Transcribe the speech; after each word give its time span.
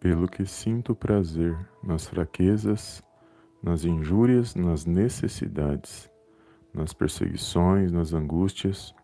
pelo 0.00 0.28
que 0.28 0.46
sinto 0.46 0.94
prazer 0.94 1.56
nas 1.82 2.06
fraquezas, 2.06 3.02
nas 3.62 3.84
injúrias, 3.84 4.54
nas 4.54 4.86
necessidades, 4.86 6.10
nas 6.72 6.92
perseguições, 6.92 7.90
nas 7.90 8.12
angústias, 8.12 8.94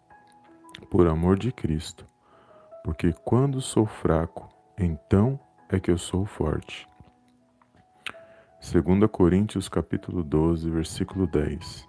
por 0.90 1.06
amor 1.06 1.38
de 1.38 1.50
Cristo, 1.50 2.06
porque 2.84 3.12
quando 3.24 3.60
sou 3.60 3.86
fraco, 3.86 4.48
então 4.78 5.38
é 5.68 5.80
que 5.80 5.90
eu 5.90 5.98
sou 5.98 6.24
forte. 6.24 6.88
2 8.60 9.10
Coríntios 9.10 9.68
capítulo 9.68 10.22
12, 10.22 10.70
versículo 10.70 11.26
10. 11.26 11.86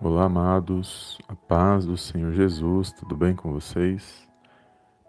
Olá, 0.00 0.24
amados, 0.24 1.18
a 1.28 1.34
paz 1.34 1.84
do 1.84 1.96
Senhor 1.96 2.32
Jesus, 2.32 2.92
tudo 2.92 3.16
bem 3.16 3.34
com 3.34 3.52
vocês? 3.52 4.27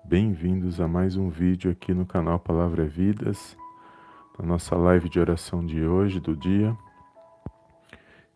Bem-vindos 0.06 0.82
a 0.82 0.88
mais 0.88 1.16
um 1.16 1.30
vídeo 1.30 1.70
aqui 1.70 1.94
no 1.94 2.06
canal 2.06 2.40
Palavra 2.40 2.84
é 2.84 2.88
Vidas, 2.88 3.56
na 4.38 4.46
nossa 4.46 4.76
live 4.76 5.08
de 5.08 5.20
oração 5.20 5.64
de 5.64 5.86
hoje, 5.86 6.20
do 6.20 6.36
dia. 6.36 6.76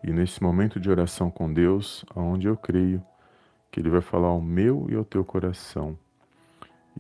E 0.04 0.12
nesse 0.12 0.44
momento 0.44 0.80
de 0.80 0.90
oração 0.90 1.32
com 1.32 1.52
Deus, 1.52 2.06
onde 2.16 2.48
eu 2.48 2.56
creio 2.56 3.04
que 3.72 3.80
Ele 3.80 3.90
vai 3.90 4.02
falar 4.02 4.28
ao 4.28 4.40
meu 4.40 4.86
e 4.90 4.96
ao 4.96 5.04
teu 5.04 5.26
coração. 5.26 5.98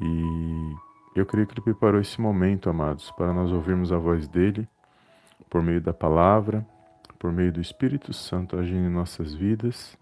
E 0.02 0.76
eu 1.16 1.26
creio 1.26 1.46
que 1.46 1.54
Ele 1.54 1.62
preparou 1.62 2.02
esse 2.02 2.20
momento, 2.20 2.68
amados, 2.68 3.12
para 3.12 3.32
nós 3.32 3.52
ouvirmos 3.52 3.92
a 3.92 3.98
voz 3.98 4.28
dEle 4.28 4.68
por 5.50 5.62
meio 5.62 5.82
da 5.82 5.94
palavra, 5.94 6.66
por 7.20 7.32
meio 7.32 7.52
do 7.52 7.62
Espírito 7.62 8.12
Santo 8.12 8.58
agindo 8.58 8.88
em 8.88 8.92
nossas 8.92 9.36
vidas. 9.36 9.96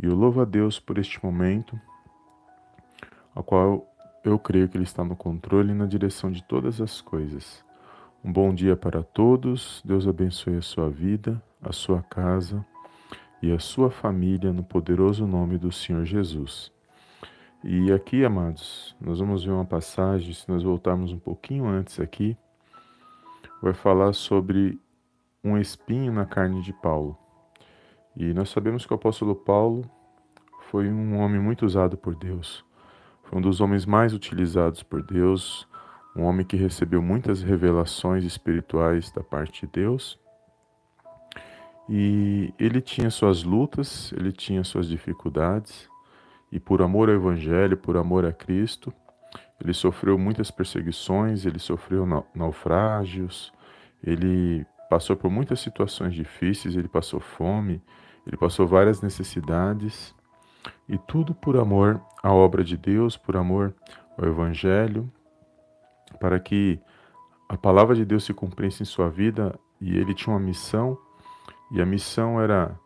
E 0.00 0.06
eu 0.06 0.14
louvo 0.14 0.40
a 0.40 0.44
Deus 0.44 0.78
por 0.78 0.98
este 0.98 1.22
momento 1.24 1.78
a 3.38 3.42
qual 3.42 3.88
eu 4.24 4.36
creio 4.36 4.68
que 4.68 4.76
Ele 4.76 4.82
está 4.82 5.04
no 5.04 5.14
controle 5.14 5.70
e 5.70 5.74
na 5.74 5.86
direção 5.86 6.28
de 6.28 6.42
todas 6.42 6.80
as 6.80 7.00
coisas. 7.00 7.64
Um 8.24 8.32
bom 8.32 8.52
dia 8.52 8.76
para 8.76 9.00
todos, 9.00 9.80
Deus 9.84 10.08
abençoe 10.08 10.56
a 10.56 10.62
sua 10.62 10.90
vida, 10.90 11.40
a 11.62 11.72
sua 11.72 12.02
casa 12.02 12.66
e 13.40 13.52
a 13.52 13.60
sua 13.60 13.92
família 13.92 14.52
no 14.52 14.64
poderoso 14.64 15.24
nome 15.24 15.56
do 15.56 15.70
Senhor 15.70 16.04
Jesus. 16.04 16.72
E 17.62 17.92
aqui, 17.92 18.24
amados, 18.24 18.96
nós 19.00 19.20
vamos 19.20 19.44
ver 19.44 19.52
uma 19.52 19.64
passagem, 19.64 20.34
se 20.34 20.48
nós 20.48 20.64
voltarmos 20.64 21.12
um 21.12 21.18
pouquinho 21.18 21.64
antes 21.64 22.00
aqui, 22.00 22.36
vai 23.62 23.72
falar 23.72 24.14
sobre 24.14 24.80
um 25.44 25.56
espinho 25.56 26.12
na 26.12 26.26
carne 26.26 26.60
de 26.60 26.72
Paulo. 26.72 27.16
E 28.16 28.34
nós 28.34 28.50
sabemos 28.50 28.84
que 28.84 28.92
o 28.92 28.96
apóstolo 28.96 29.36
Paulo 29.36 29.88
foi 30.70 30.90
um 30.90 31.18
homem 31.18 31.40
muito 31.40 31.64
usado 31.64 31.96
por 31.96 32.16
Deus. 32.16 32.66
Foi 33.28 33.38
um 33.38 33.42
dos 33.42 33.60
homens 33.60 33.84
mais 33.84 34.14
utilizados 34.14 34.82
por 34.82 35.02
Deus, 35.02 35.68
um 36.16 36.22
homem 36.22 36.46
que 36.46 36.56
recebeu 36.56 37.02
muitas 37.02 37.42
revelações 37.42 38.24
espirituais 38.24 39.10
da 39.12 39.22
parte 39.22 39.66
de 39.66 39.72
Deus. 39.72 40.18
E 41.90 42.54
ele 42.58 42.80
tinha 42.80 43.10
suas 43.10 43.42
lutas, 43.42 44.14
ele 44.16 44.32
tinha 44.32 44.64
suas 44.64 44.88
dificuldades, 44.88 45.90
e 46.50 46.58
por 46.58 46.80
amor 46.80 47.10
ao 47.10 47.16
Evangelho, 47.16 47.76
por 47.76 47.98
amor 47.98 48.24
a 48.24 48.32
Cristo, 48.32 48.90
ele 49.62 49.74
sofreu 49.74 50.16
muitas 50.16 50.50
perseguições, 50.50 51.44
ele 51.44 51.58
sofreu 51.58 52.06
naufrágios, 52.34 53.52
ele 54.02 54.64
passou 54.88 55.14
por 55.14 55.30
muitas 55.30 55.60
situações 55.60 56.14
difíceis, 56.14 56.76
ele 56.76 56.88
passou 56.88 57.20
fome, 57.20 57.82
ele 58.26 58.38
passou 58.38 58.66
várias 58.66 59.02
necessidades, 59.02 60.14
e 60.88 60.98
tudo 60.98 61.34
por 61.34 61.56
amor 61.56 62.00
à 62.22 62.32
obra 62.32 62.64
de 62.64 62.76
Deus, 62.76 63.16
por 63.16 63.36
amor 63.36 63.74
ao 64.16 64.26
Evangelho, 64.26 65.10
para 66.20 66.38
que 66.38 66.80
a 67.48 67.56
palavra 67.56 67.94
de 67.94 68.04
Deus 68.04 68.24
se 68.24 68.34
cumprisse 68.34 68.82
em 68.82 68.86
sua 68.86 69.08
vida 69.08 69.58
e 69.80 69.96
ele 69.96 70.14
tinha 70.14 70.34
uma 70.34 70.40
missão, 70.40 70.98
e 71.70 71.80
a 71.80 71.86
missão 71.86 72.40
era 72.40 72.78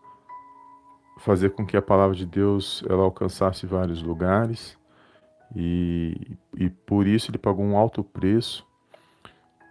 fazer 1.19 1.51
com 1.51 1.65
que 1.65 1.77
a 1.77 1.83
palavra 1.83 2.17
de 2.17 2.27
Deus 2.27 2.83
ela 2.89 3.03
alcançasse 3.03 3.65
vários 3.67 4.03
lugares 4.03 4.77
e, 5.55 6.37
e 6.57 6.69
por 6.69 7.07
isso 7.07 7.31
ele 7.31 7.39
pagou 7.39 7.65
um 7.65 7.77
alto 7.77 8.03
preço. 8.03 8.67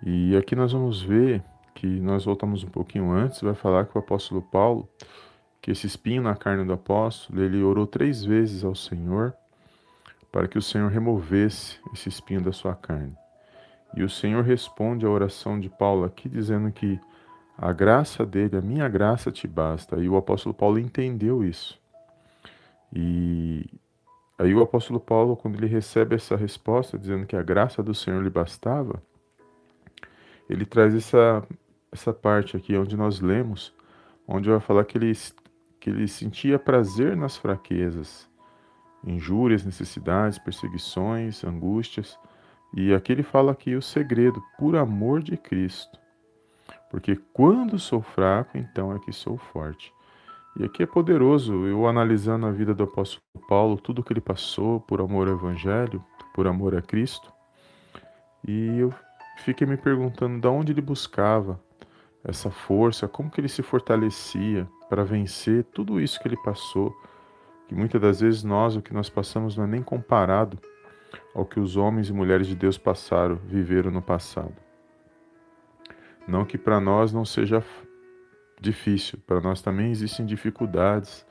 E 0.03 0.35
aqui 0.35 0.55
nós 0.55 0.71
vamos 0.71 1.01
ver 1.01 1.43
que 1.75 1.87
nós 1.87 2.25
voltamos 2.25 2.63
um 2.63 2.69
pouquinho 2.69 3.11
antes, 3.11 3.41
vai 3.41 3.53
falar 3.53 3.85
que 3.85 3.97
o 3.97 3.99
apóstolo 3.99 4.41
Paulo 4.41 4.87
que 5.61 5.71
esse 5.71 5.85
espinho 5.85 6.23
na 6.23 6.35
carne 6.35 6.65
do 6.65 6.73
apóstolo, 6.73 7.43
ele 7.43 7.61
orou 7.61 7.85
três 7.85 8.23
vezes 8.23 8.63
ao 8.63 8.73
Senhor 8.73 9.33
para 10.31 10.47
que 10.47 10.57
o 10.57 10.61
Senhor 10.61 10.89
removesse 10.89 11.79
esse 11.93 12.09
espinho 12.09 12.41
da 12.41 12.51
sua 12.51 12.73
carne. 12.73 13.15
E 13.95 14.03
o 14.03 14.09
Senhor 14.09 14.43
responde 14.43 15.05
à 15.05 15.09
oração 15.09 15.59
de 15.59 15.69
Paulo 15.69 16.05
aqui 16.05 16.29
dizendo 16.29 16.71
que 16.71 16.99
a 17.57 17.71
graça 17.73 18.25
dele, 18.25 18.57
a 18.57 18.61
minha 18.61 18.87
graça 18.87 19.31
te 19.31 19.47
basta. 19.47 19.97
E 19.97 20.07
o 20.07 20.15
apóstolo 20.15 20.55
Paulo 20.55 20.79
entendeu 20.79 21.43
isso. 21.43 21.79
E 22.93 23.65
aí 24.39 24.55
o 24.55 24.61
apóstolo 24.61 24.99
Paulo, 24.99 25.35
quando 25.35 25.57
ele 25.57 25.67
recebe 25.67 26.15
essa 26.15 26.35
resposta 26.35 26.97
dizendo 26.97 27.25
que 27.25 27.35
a 27.35 27.43
graça 27.43 27.83
do 27.83 27.93
Senhor 27.93 28.23
lhe 28.23 28.29
bastava, 28.29 29.01
ele 30.49 30.65
traz 30.65 30.95
essa 30.95 31.45
essa 31.91 32.13
parte 32.13 32.55
aqui 32.55 32.77
onde 32.77 32.95
nós 32.95 33.19
lemos, 33.19 33.73
onde 34.25 34.49
vai 34.49 34.61
falar 34.61 34.85
que 34.85 34.97
ele 34.97 35.11
que 35.81 35.89
ele 35.89 36.07
sentia 36.07 36.59
prazer 36.59 37.17
nas 37.17 37.35
fraquezas, 37.35 38.29
injúrias, 39.03 39.65
necessidades, 39.65 40.37
perseguições, 40.37 41.43
angústias. 41.43 42.17
E 42.73 42.93
aqui 42.93 43.11
ele 43.11 43.23
fala 43.23 43.51
aqui 43.51 43.75
o 43.75 43.81
segredo, 43.81 44.41
por 44.59 44.75
amor 44.75 45.23
de 45.23 45.35
Cristo. 45.35 45.99
Porque 46.91 47.19
quando 47.33 47.79
sou 47.79 48.01
fraco, 48.01 48.57
então 48.57 48.95
é 48.95 48.99
que 48.99 49.11
sou 49.11 49.37
forte. 49.37 49.91
E 50.55 50.63
aqui 50.63 50.83
é 50.83 50.85
poderoso, 50.85 51.65
eu 51.65 51.87
analisando 51.87 52.45
a 52.45 52.51
vida 52.51 52.75
do 52.75 52.83
apóstolo 52.83 53.23
Paulo, 53.49 53.77
tudo 53.77 54.03
que 54.03 54.13
ele 54.13 54.21
passou 54.21 54.79
por 54.79 55.01
amor 55.01 55.27
ao 55.27 55.33
Evangelho, 55.33 56.03
por 56.33 56.45
amor 56.45 56.75
a 56.75 56.81
Cristo. 56.81 57.33
E 58.47 58.77
eu 58.77 58.93
fiquei 59.39 59.65
me 59.65 59.77
perguntando 59.77 60.39
de 60.39 60.47
onde 60.47 60.73
ele 60.73 60.81
buscava 60.81 61.59
essa 62.23 62.51
força, 62.51 63.07
como 63.07 63.31
que 63.31 63.41
ele 63.41 63.49
se 63.49 63.63
fortalecia 63.63 64.69
para 64.91 65.05
vencer 65.05 65.63
tudo 65.63 66.01
isso 66.01 66.19
que 66.19 66.27
ele 66.27 66.35
passou, 66.35 66.93
que 67.65 67.73
muitas 67.73 68.01
das 68.01 68.19
vezes 68.19 68.43
nós, 68.43 68.75
o 68.75 68.81
que 68.81 68.93
nós 68.93 69.09
passamos 69.09 69.55
não 69.55 69.63
é 69.63 69.67
nem 69.67 69.81
comparado 69.81 70.59
ao 71.33 71.45
que 71.45 71.61
os 71.61 71.77
homens 71.77 72.09
e 72.09 72.13
mulheres 72.13 72.45
de 72.45 72.57
Deus 72.57 72.77
passaram, 72.77 73.37
viveram 73.37 73.89
no 73.89 74.01
passado. 74.01 74.53
Não 76.27 76.43
que 76.43 76.57
para 76.57 76.81
nós 76.81 77.13
não 77.13 77.23
seja 77.23 77.63
difícil, 78.59 79.17
para 79.25 79.39
nós 79.39 79.61
também 79.61 79.91
existem 79.91 80.25
dificuldades 80.25 81.25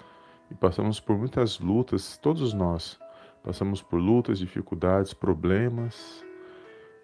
e 0.50 0.54
passamos 0.54 0.98
por 0.98 1.18
muitas 1.18 1.60
lutas, 1.60 2.16
todos 2.16 2.54
nós 2.54 2.98
passamos 3.44 3.82
por 3.82 4.00
lutas, 4.00 4.38
dificuldades, 4.38 5.12
problemas, 5.12 6.24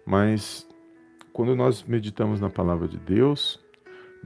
mas 0.03 0.67
quando 1.31 1.55
nós 1.55 1.83
meditamos 1.83 2.41
na 2.41 2.49
palavra 2.49 2.87
de 2.87 2.97
Deus, 2.97 3.63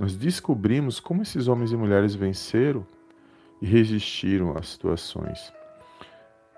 nós 0.02 0.16
descobrimos 0.16 1.00
como 1.00 1.22
esses 1.22 1.48
homens 1.48 1.72
e 1.72 1.78
mulheres 1.78 2.16
venceram 2.16 2.84
e 3.62 3.68
resistiram 3.68 4.58
às 4.58 4.70
situações. 4.70 5.54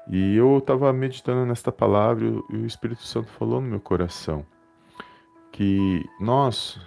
E 0.09 0.37
eu 0.37 0.59
estava 0.59 0.93
meditando 0.93 1.45
nesta 1.45 1.69
palavra 1.69 2.25
e 2.25 2.55
o 2.55 2.65
Espírito 2.65 3.03
Santo 3.03 3.27
falou 3.31 3.59
no 3.59 3.67
meu 3.67 3.81
coração 3.81 4.45
que 5.51 6.01
nós 6.21 6.79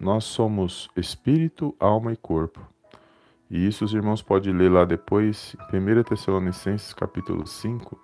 nós 0.00 0.24
somos 0.24 0.88
espírito, 0.96 1.76
alma 1.78 2.14
e 2.14 2.16
corpo. 2.16 2.66
E 3.50 3.66
isso 3.66 3.84
os 3.84 3.92
irmãos 3.92 4.22
podem 4.22 4.54
ler 4.54 4.70
lá 4.70 4.86
depois, 4.86 5.54
em 5.70 5.76
1 5.76 6.04
Tessalonicenses 6.04 6.94
capítulo 6.94 7.46
5, 7.46 8.00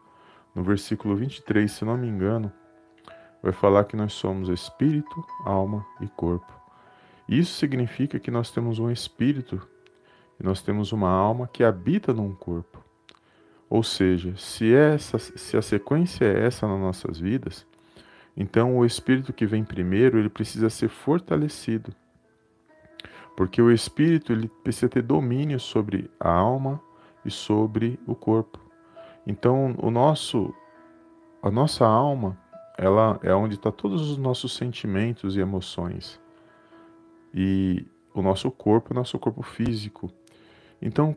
no 0.55 0.63
versículo 0.63 1.17
23, 1.17 1.73
se 1.73 1.83
não 1.87 1.97
me 1.97 2.07
engano, 2.07 2.53
vai 3.43 3.53
falar 3.53 3.85
que 3.85 3.97
nós 3.97 4.13
somos 4.13 4.51
espírito, 4.51 5.25
alma 5.47 5.83
e 6.03 6.09
corpo. 6.09 6.66
Isso 7.29 7.55
significa 7.55 8.21
que 8.21 8.31
nós 8.31 8.51
temos 8.51 8.79
um 8.79 8.91
espírito 8.91 9.61
e 10.39 10.45
nós 10.45 10.63
temos 10.63 10.93
uma 10.93 11.11
alma 11.11 11.49
que 11.49 11.65
habita 11.65 12.13
num 12.13 12.35
corpo. 12.35 12.85
Ou 13.69 13.83
seja, 13.83 14.37
se, 14.37 14.73
essa, 14.73 15.19
se 15.19 15.57
a 15.57 15.63
sequência 15.63 16.25
é 16.25 16.47
essa 16.47 16.69
nas 16.69 16.79
nossas 16.79 17.19
vidas, 17.19 17.67
então 18.37 18.77
o 18.77 18.85
espírito 18.85 19.33
que 19.33 19.45
vem 19.45 19.65
primeiro, 19.65 20.19
ele 20.19 20.29
precisa 20.29 20.71
ser 20.71 20.89
fortalecido. 20.89 21.93
Porque 23.37 23.61
o 23.61 23.73
espírito 23.73 24.33
ele 24.33 24.49
precisa 24.63 24.89
ter 24.89 25.03
domínio 25.03 25.59
sobre 25.59 26.09
a 26.21 26.31
alma 26.31 26.81
e 27.25 27.31
sobre 27.31 27.99
o 28.07 28.15
corpo. 28.15 28.61
Então, 29.27 29.75
o 29.79 29.91
nosso 29.91 30.55
a 31.43 31.51
nossa 31.51 31.87
alma, 31.87 32.37
ela 32.77 33.21
é 33.23 33.33
onde 33.35 33.55
está 33.55 33.71
todos 33.71 34.11
os 34.11 34.17
nossos 34.17 34.57
sentimentos 34.57 35.37
e 35.37 35.41
emoções 35.41 36.21
e 37.37 37.87
o 38.15 38.23
nosso 38.23 38.51
corpo, 38.51 38.93
o 38.93 38.97
nosso 38.97 39.19
corpo 39.19 39.43
físico. 39.43 40.11
Então, 40.81 41.15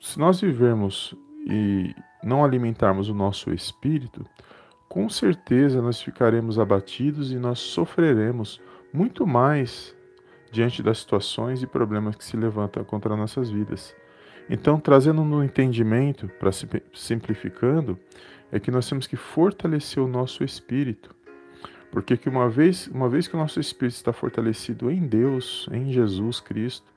se 0.00 0.16
nós 0.18 0.40
vivermos 0.40 1.16
e 1.44 1.92
não 2.22 2.44
alimentarmos 2.44 3.08
o 3.08 3.14
nosso 3.14 3.52
espírito, 3.52 4.24
com 4.88 5.08
certeza 5.08 5.82
nós 5.82 6.00
ficaremos 6.00 6.58
abatidos 6.58 7.32
e 7.32 7.36
nós 7.36 7.58
sofreremos 7.58 8.60
muito 8.92 9.26
mais 9.26 9.94
diante 10.52 10.82
das 10.82 10.98
situações 10.98 11.62
e 11.62 11.66
problemas 11.66 12.14
que 12.14 12.24
se 12.24 12.36
levantam 12.36 12.84
contra 12.84 13.16
nossas 13.16 13.50
vidas. 13.50 13.94
Então, 14.48 14.80
trazendo 14.80 15.22
no 15.24 15.44
entendimento, 15.44 16.28
para 16.38 16.50
simplificando, 16.94 17.98
é 18.50 18.58
que 18.58 18.70
nós 18.70 18.88
temos 18.88 19.06
que 19.06 19.16
fortalecer 19.16 20.02
o 20.02 20.08
nosso 20.08 20.42
espírito. 20.42 21.14
Porque 21.90 22.16
que 22.16 22.28
uma 22.28 22.48
vez, 22.48 22.86
uma 22.88 23.08
vez 23.08 23.26
que 23.26 23.34
o 23.34 23.38
nosso 23.38 23.58
espírito 23.58 23.96
está 23.96 24.12
fortalecido 24.12 24.90
em 24.90 25.06
Deus, 25.06 25.68
em 25.72 25.90
Jesus 25.92 26.40
Cristo, 26.40 26.92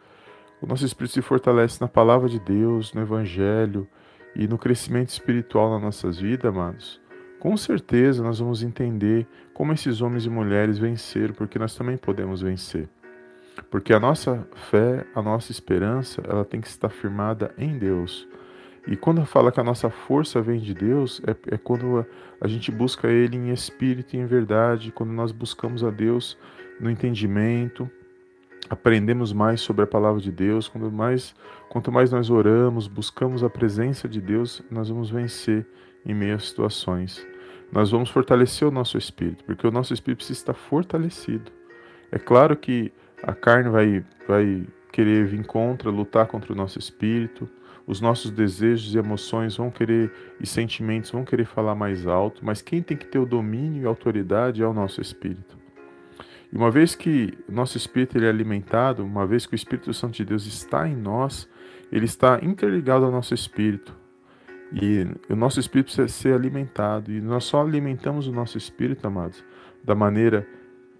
o 0.61 0.67
nosso 0.67 0.85
espírito 0.85 1.13
se 1.13 1.21
fortalece 1.21 1.81
na 1.81 1.87
palavra 1.87 2.29
de 2.29 2.39
Deus, 2.39 2.93
no 2.93 3.01
evangelho 3.01 3.87
e 4.35 4.47
no 4.47 4.57
crescimento 4.57 5.09
espiritual 5.09 5.71
nas 5.71 5.81
nossas 5.81 6.19
vidas, 6.19 6.45
amados. 6.45 7.01
Com 7.39 7.57
certeza 7.57 8.21
nós 8.21 8.39
vamos 8.39 8.61
entender 8.61 9.25
como 9.53 9.73
esses 9.73 10.01
homens 10.01 10.25
e 10.25 10.29
mulheres 10.29 10.77
venceram, 10.77 11.33
porque 11.33 11.57
nós 11.57 11.75
também 11.75 11.97
podemos 11.97 12.41
vencer. 12.41 12.87
Porque 13.69 13.93
a 13.93 13.99
nossa 13.99 14.47
fé, 14.69 15.05
a 15.15 15.21
nossa 15.21 15.51
esperança, 15.51 16.21
ela 16.27 16.45
tem 16.45 16.61
que 16.61 16.67
estar 16.67 16.89
firmada 16.89 17.53
em 17.57 17.77
Deus. 17.77 18.27
E 18.87 18.95
quando 18.95 19.23
fala 19.25 19.51
que 19.51 19.59
a 19.59 19.63
nossa 19.63 19.89
força 19.89 20.41
vem 20.41 20.59
de 20.59 20.73
Deus, 20.73 21.21
é, 21.27 21.55
é 21.55 21.57
quando 21.57 22.05
a, 22.39 22.47
gente 22.47 22.71
busca 22.71 23.07
Ele 23.07 23.37
em 23.37 23.51
espírito 23.51 24.15
e 24.15 24.19
em 24.19 24.25
verdade, 24.25 24.91
quando 24.91 25.11
nós 25.11 25.31
buscamos 25.31 25.83
a 25.83 25.91
Deus 25.91 26.37
no 26.79 26.89
entendimento, 26.89 27.89
aprendemos 28.69 29.31
mais 29.33 29.61
sobre 29.61 29.83
a 29.83 29.87
palavra 29.87 30.19
de 30.19 30.31
Deus, 30.31 30.67
quando 30.67 30.91
mais, 30.91 31.35
quanto 31.69 31.91
mais 31.91 32.11
nós 32.11 32.29
oramos, 32.29 32.87
buscamos 32.87 33.43
a 33.43 33.49
presença 33.49 34.09
de 34.09 34.19
Deus, 34.19 34.63
nós 34.71 34.89
vamos 34.89 35.11
vencer 35.11 35.65
em 36.05 36.13
meio 36.13 36.35
às 36.35 36.47
situações. 36.47 37.25
Nós 37.71 37.91
vamos 37.91 38.09
fortalecer 38.09 38.67
o 38.67 38.71
nosso 38.71 38.97
espírito, 38.97 39.43
porque 39.45 39.65
o 39.65 39.71
nosso 39.71 39.93
espírito 39.93 40.17
precisa 40.17 40.39
estar 40.39 40.53
fortalecido. 40.53 41.51
É 42.11 42.17
claro 42.17 42.57
que 42.57 42.91
a 43.23 43.33
carne 43.33 43.69
vai, 43.69 44.05
vai 44.27 44.67
querer 44.91 45.25
vir 45.25 45.45
contra, 45.45 45.89
lutar 45.89 46.27
contra 46.27 46.51
o 46.51 46.55
nosso 46.55 46.77
espírito. 46.77 47.47
Os 47.85 47.99
nossos 47.99 48.31
desejos 48.31 48.93
e 48.93 48.97
emoções 48.97 49.57
vão 49.57 49.71
querer 49.71 50.11
e 50.39 50.45
sentimentos 50.45 51.11
vão 51.11 51.25
querer 51.25 51.45
falar 51.45 51.75
mais 51.75 52.05
alto, 52.05 52.45
mas 52.45 52.61
quem 52.61 52.81
tem 52.81 52.95
que 52.95 53.05
ter 53.05 53.19
o 53.19 53.25
domínio 53.25 53.83
e 53.83 53.85
autoridade 53.85 54.61
é 54.61 54.67
o 54.67 54.73
nosso 54.73 55.01
espírito. 55.01 55.57
E 56.51 56.55
uma 56.57 56.69
vez 56.69 56.95
que 56.95 57.37
nosso 57.47 57.77
espírito 57.77 58.17
ele 58.17 58.25
é 58.25 58.29
alimentado, 58.29 59.03
uma 59.03 59.25
vez 59.25 59.45
que 59.45 59.53
o 59.53 59.55
Espírito 59.55 59.93
Santo 59.93 60.15
de 60.15 60.25
Deus 60.25 60.45
está 60.45 60.87
em 60.87 60.95
nós, 60.95 61.49
ele 61.91 62.05
está 62.05 62.39
interligado 62.41 63.05
ao 63.05 63.11
nosso 63.11 63.33
espírito. 63.33 63.95
E 64.73 65.05
o 65.29 65.35
nosso 65.35 65.59
espírito 65.59 65.87
precisa 65.87 66.07
ser 66.07 66.33
alimentado. 66.33 67.11
E 67.11 67.21
nós 67.21 67.45
só 67.45 67.61
alimentamos 67.61 68.27
o 68.27 68.31
nosso 68.31 68.57
espírito, 68.57 69.05
amados, 69.07 69.43
da 69.83 69.95
maneira 69.95 70.45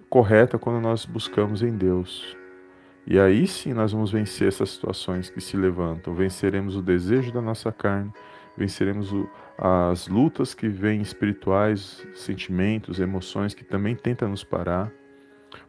correta 0.09 0.57
quando 0.57 0.81
nós 0.81 1.05
buscamos 1.05 1.61
em 1.61 1.75
Deus. 1.75 2.40
E 3.05 3.19
aí 3.19 3.47
sim 3.47 3.73
nós 3.73 3.91
vamos 3.91 4.11
vencer 4.11 4.47
essas 4.47 4.69
situações 4.69 5.29
que 5.29 5.41
se 5.41 5.57
levantam, 5.57 6.13
venceremos 6.13 6.75
o 6.75 6.81
desejo 6.81 7.31
da 7.31 7.41
nossa 7.41 7.71
carne, 7.71 8.11
venceremos 8.55 9.11
o, 9.11 9.27
as 9.57 10.07
lutas 10.07 10.53
que 10.53 10.67
vêm 10.67 11.01
espirituais, 11.01 12.05
sentimentos, 12.13 12.99
emoções 12.99 13.53
que 13.53 13.63
também 13.63 13.95
tentam 13.95 14.29
nos 14.29 14.43
parar, 14.43 14.91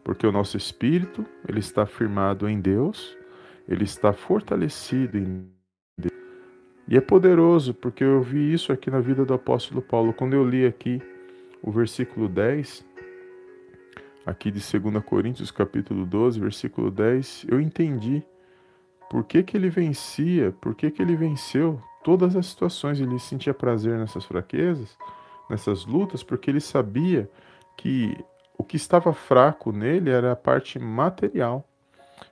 porque 0.04 0.26
o 0.26 0.32
nosso 0.32 0.56
espírito 0.56 1.24
ele 1.48 1.60
está 1.60 1.86
firmado 1.86 2.48
em 2.48 2.60
Deus, 2.60 3.16
ele 3.68 3.84
está 3.84 4.12
fortalecido 4.12 5.16
em 5.16 5.48
Deus. 5.98 6.12
E 6.88 6.96
é 6.96 7.00
poderoso, 7.00 7.72
porque 7.72 8.04
eu 8.04 8.20
vi 8.20 8.52
isso 8.52 8.72
aqui 8.72 8.90
na 8.90 9.00
vida 9.00 9.24
do 9.24 9.32
apóstolo 9.32 9.80
Paulo. 9.80 10.12
Quando 10.12 10.34
eu 10.34 10.46
li 10.46 10.66
aqui 10.66 11.00
o 11.62 11.70
versículo 11.70 12.28
10, 12.28 12.84
aqui 14.24 14.50
de 14.50 14.60
2 14.60 15.04
Coríntios 15.04 15.50
capítulo 15.50 16.06
12, 16.06 16.40
versículo 16.40 16.90
10, 16.90 17.46
eu 17.48 17.60
entendi 17.60 18.22
por 19.10 19.24
que, 19.24 19.42
que 19.42 19.56
ele 19.56 19.68
vencia, 19.68 20.52
por 20.60 20.74
que, 20.74 20.90
que 20.90 21.02
ele 21.02 21.16
venceu 21.16 21.80
todas 22.02 22.34
as 22.34 22.46
situações, 22.46 23.00
ele 23.00 23.18
sentia 23.18 23.52
prazer 23.52 23.98
nessas 23.98 24.24
fraquezas, 24.24 24.96
nessas 25.48 25.84
lutas, 25.84 26.22
porque 26.22 26.50
ele 26.50 26.60
sabia 26.60 27.30
que 27.76 28.16
o 28.56 28.64
que 28.64 28.76
estava 28.76 29.12
fraco 29.12 29.72
nele 29.72 30.10
era 30.10 30.32
a 30.32 30.36
parte 30.36 30.78
material, 30.78 31.68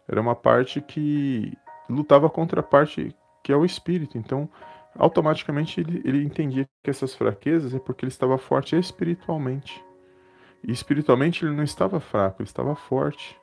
era 0.08 0.20
uma 0.20 0.34
parte 0.34 0.81
que 0.81 1.52
lutava 1.88 2.31
contra 2.31 2.60
a 2.60 2.62
parte 2.62 3.14
que 3.43 3.52
é 3.52 3.56
o 3.56 3.64
espírito. 3.64 4.16
Então, 4.16 4.48
automaticamente 4.94 5.81
ele, 5.81 6.02
ele 6.04 6.22
entendia 6.22 6.69
que 6.82 6.90
essas 6.90 7.14
fraquezas 7.14 7.75
é 7.75 7.78
porque 7.78 8.04
ele 8.04 8.12
estava 8.12 8.38
forte 8.38 8.76
espiritualmente. 8.76 9.84
E 10.62 10.72
espiritualmente 10.72 11.44
ele 11.44 11.54
não 11.54 11.64
estava 11.64 12.00
fraco, 12.00 12.42
ele 12.42 12.48
estava 12.48 12.74
forte. 12.74 13.38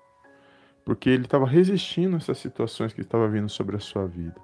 Porque 0.86 1.10
ele 1.10 1.26
estava 1.26 1.46
resistindo 1.46 2.16
a 2.16 2.18
essas 2.18 2.38
situações 2.38 2.94
que 2.94 3.02
estavam 3.02 3.30
vindo 3.30 3.50
sobre 3.50 3.76
a 3.76 3.80
sua 3.80 4.08
vida. 4.08 4.36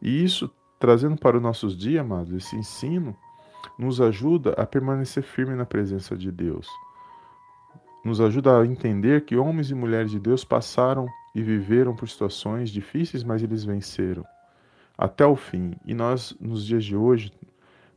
E 0.00 0.24
isso, 0.24 0.50
trazendo 0.78 1.16
para 1.16 1.36
os 1.36 1.42
nossos 1.42 1.76
dias, 1.76 2.00
amados, 2.00 2.32
esse 2.32 2.56
ensino, 2.56 3.16
nos 3.78 4.00
ajuda 4.00 4.52
a 4.52 4.66
permanecer 4.66 5.22
firme 5.22 5.54
na 5.54 5.66
presença 5.66 6.16
de 6.16 6.30
Deus. 6.30 6.68
Nos 8.04 8.20
ajuda 8.20 8.60
a 8.60 8.66
entender 8.66 9.24
que 9.24 9.36
homens 9.36 9.70
e 9.70 9.74
mulheres 9.74 10.10
de 10.10 10.20
Deus 10.20 10.44
passaram 10.44 11.08
e 11.34 11.42
viveram 11.42 11.96
por 11.96 12.08
situações 12.08 12.70
difíceis, 12.70 13.24
mas 13.24 13.42
eles 13.42 13.64
venceram 13.64 14.24
até 14.96 15.26
o 15.26 15.36
fim. 15.36 15.74
E 15.84 15.94
nós, 15.94 16.36
nos 16.40 16.64
dias 16.64 16.84
de 16.84 16.96
hoje, 16.96 17.32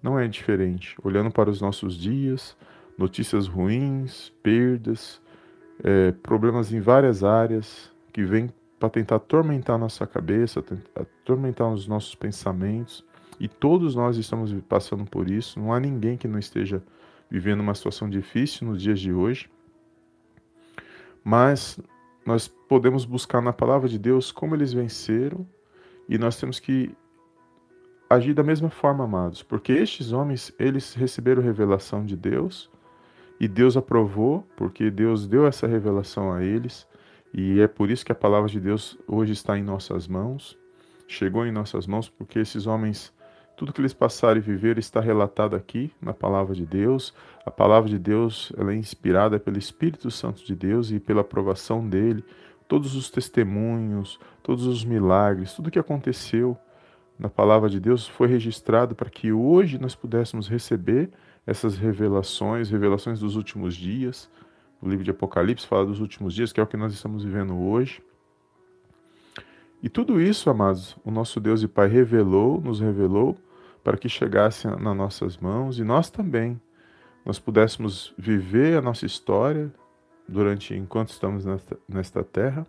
não 0.01 0.19
é 0.19 0.27
diferente. 0.27 0.95
Olhando 1.03 1.31
para 1.31 1.49
os 1.49 1.61
nossos 1.61 1.95
dias, 1.97 2.57
notícias 2.97 3.47
ruins, 3.47 4.33
perdas, 4.41 5.21
é, 5.83 6.11
problemas 6.11 6.73
em 6.73 6.79
várias 6.79 7.23
áreas 7.23 7.91
que 8.11 8.23
vêm 8.23 8.49
para 8.79 8.89
tentar 8.89 9.17
atormentar 9.17 9.77
nossa 9.77 10.05
cabeça, 10.05 10.63
atormentar 10.95 11.71
os 11.71 11.87
nossos 11.87 12.15
pensamentos. 12.15 13.05
E 13.39 13.47
todos 13.47 13.95
nós 13.95 14.17
estamos 14.17 14.53
passando 14.67 15.05
por 15.05 15.29
isso. 15.29 15.59
Não 15.59 15.71
há 15.71 15.79
ninguém 15.79 16.17
que 16.17 16.27
não 16.27 16.39
esteja 16.39 16.81
vivendo 17.29 17.59
uma 17.59 17.75
situação 17.75 18.09
difícil 18.09 18.67
nos 18.67 18.81
dias 18.81 18.99
de 18.99 19.13
hoje. 19.13 19.49
Mas 21.23 21.79
nós 22.25 22.47
podemos 22.47 23.05
buscar 23.05 23.41
na 23.41 23.53
palavra 23.53 23.87
de 23.87 23.99
Deus 23.99 24.31
como 24.31 24.55
eles 24.55 24.73
venceram 24.73 25.45
e 26.09 26.17
nós 26.17 26.39
temos 26.39 26.59
que 26.59 26.95
agir 28.09 28.33
da 28.33 28.43
mesma 28.43 28.69
forma, 28.69 29.03
amados, 29.03 29.43
porque 29.43 29.73
estes 29.73 30.13
homens, 30.13 30.53
eles 30.57 30.93
receberam 30.93 31.41
revelação 31.41 32.05
de 32.05 32.15
Deus 32.15 32.69
e 33.39 33.47
Deus 33.47 33.77
aprovou, 33.77 34.45
porque 34.55 34.89
Deus 34.89 35.27
deu 35.27 35.45
essa 35.45 35.67
revelação 35.67 36.31
a 36.31 36.43
eles, 36.43 36.87
e 37.33 37.59
é 37.59 37.67
por 37.67 37.91
isso 37.91 38.05
que 38.05 38.11
a 38.11 38.15
palavra 38.15 38.49
de 38.49 38.59
Deus 38.59 38.97
hoje 39.07 39.33
está 39.33 39.57
em 39.57 39.63
nossas 39.63 40.07
mãos, 40.07 40.57
chegou 41.07 41.45
em 41.45 41.51
nossas 41.51 41.85
mãos, 41.85 42.09
porque 42.09 42.39
esses 42.39 42.65
homens, 42.67 43.13
tudo 43.55 43.71
que 43.71 43.81
eles 43.81 43.93
passaram 43.93 44.37
e 44.37 44.41
viveram 44.41 44.79
está 44.79 44.99
relatado 44.99 45.55
aqui 45.55 45.91
na 46.01 46.13
palavra 46.13 46.55
de 46.55 46.65
Deus. 46.65 47.13
A 47.45 47.51
palavra 47.51 47.89
de 47.89 47.97
Deus 47.97 48.51
ela 48.57 48.73
é 48.73 48.75
inspirada 48.75 49.39
pelo 49.39 49.57
Espírito 49.57 50.11
Santo 50.11 50.43
de 50.43 50.55
Deus 50.55 50.91
e 50.91 50.99
pela 50.99 51.21
aprovação 51.21 51.87
dele. 51.87 52.23
Todos 52.67 52.95
os 52.95 53.09
testemunhos, 53.09 54.19
todos 54.43 54.65
os 54.65 54.83
milagres, 54.83 55.53
tudo 55.53 55.71
que 55.71 55.79
aconteceu 55.79 56.57
na 57.17 57.29
palavra 57.29 57.69
de 57.69 57.79
Deus 57.79 58.07
foi 58.07 58.27
registrado 58.27 58.93
para 58.93 59.09
que 59.09 59.31
hoje 59.31 59.79
nós 59.79 59.95
pudéssemos 59.95 60.47
receber 60.47 61.09
essas 61.47 61.77
revelações, 61.77 62.69
revelações 62.69 63.21
dos 63.21 63.37
últimos 63.37 63.73
dias. 63.73 64.29
O 64.81 64.89
livro 64.89 65.05
de 65.05 65.11
Apocalipse 65.11 65.65
fala 65.65 65.85
dos 65.85 66.01
últimos 66.01 66.35
dias, 66.35 66.51
que 66.51 66.59
é 66.59 66.63
o 66.63 66.67
que 66.67 66.75
nós 66.75 66.93
estamos 66.93 67.23
vivendo 67.23 67.57
hoje. 67.57 68.03
E 69.81 69.87
tudo 69.87 70.19
isso, 70.19 70.49
amados, 70.49 70.97
o 71.05 71.09
nosso 71.09 71.39
Deus 71.39 71.63
e 71.63 71.67
Pai 71.67 71.87
revelou, 71.87 72.59
nos 72.59 72.81
revelou, 72.81 73.37
para 73.83 73.95
que 73.95 74.09
chegasse 74.09 74.67
nas 74.67 74.97
nossas 74.97 75.37
mãos 75.37 75.79
e 75.79 75.83
nós 75.83 76.09
também, 76.09 76.59
nós 77.25 77.39
pudéssemos 77.39 78.13
viver 78.17 78.77
a 78.77 78.81
nossa 78.81 79.05
história 79.05 79.71
durante 80.27 80.73
enquanto 80.73 81.09
estamos 81.09 81.45
nesta, 81.45 81.79
nesta 81.87 82.23
terra 82.23 82.67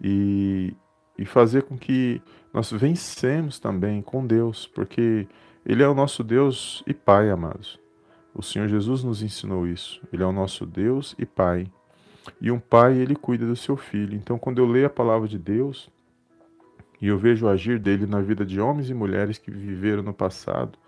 e, 0.00 0.74
e 1.18 1.26
fazer 1.26 1.64
com 1.64 1.76
que 1.76 2.22
nós 2.52 2.72
vencemos 2.72 3.58
também 3.58 4.00
com 4.00 4.26
Deus, 4.26 4.66
porque 4.66 5.28
ele 5.66 5.82
é 5.82 5.88
o 5.88 5.94
nosso 5.94 6.22
Deus 6.22 6.84
e 6.86 6.94
Pai, 6.94 7.28
amados. 7.28 7.80
O 8.32 8.40
Senhor 8.40 8.68
Jesus 8.68 9.02
nos 9.02 9.20
ensinou 9.20 9.66
isso. 9.66 10.00
Ele 10.12 10.22
é 10.22 10.26
o 10.26 10.30
nosso 10.30 10.64
Deus 10.64 11.14
e 11.18 11.26
Pai. 11.26 11.66
E 12.40 12.52
um 12.52 12.60
pai, 12.60 12.96
ele 12.96 13.16
cuida 13.16 13.46
do 13.46 13.56
seu 13.56 13.76
filho. 13.76 14.14
Então, 14.14 14.38
quando 14.38 14.58
eu 14.58 14.66
leio 14.66 14.86
a 14.86 14.90
palavra 14.90 15.26
de 15.26 15.38
Deus 15.38 15.90
e 17.00 17.08
eu 17.08 17.18
vejo 17.18 17.46
o 17.46 17.48
agir 17.48 17.78
dele 17.78 18.06
na 18.06 18.20
vida 18.20 18.44
de 18.44 18.60
homens 18.60 18.90
e 18.90 18.94
mulheres 18.94 19.38
que 19.38 19.50
viveram 19.50 20.02
no 20.02 20.14
passado, 20.14 20.78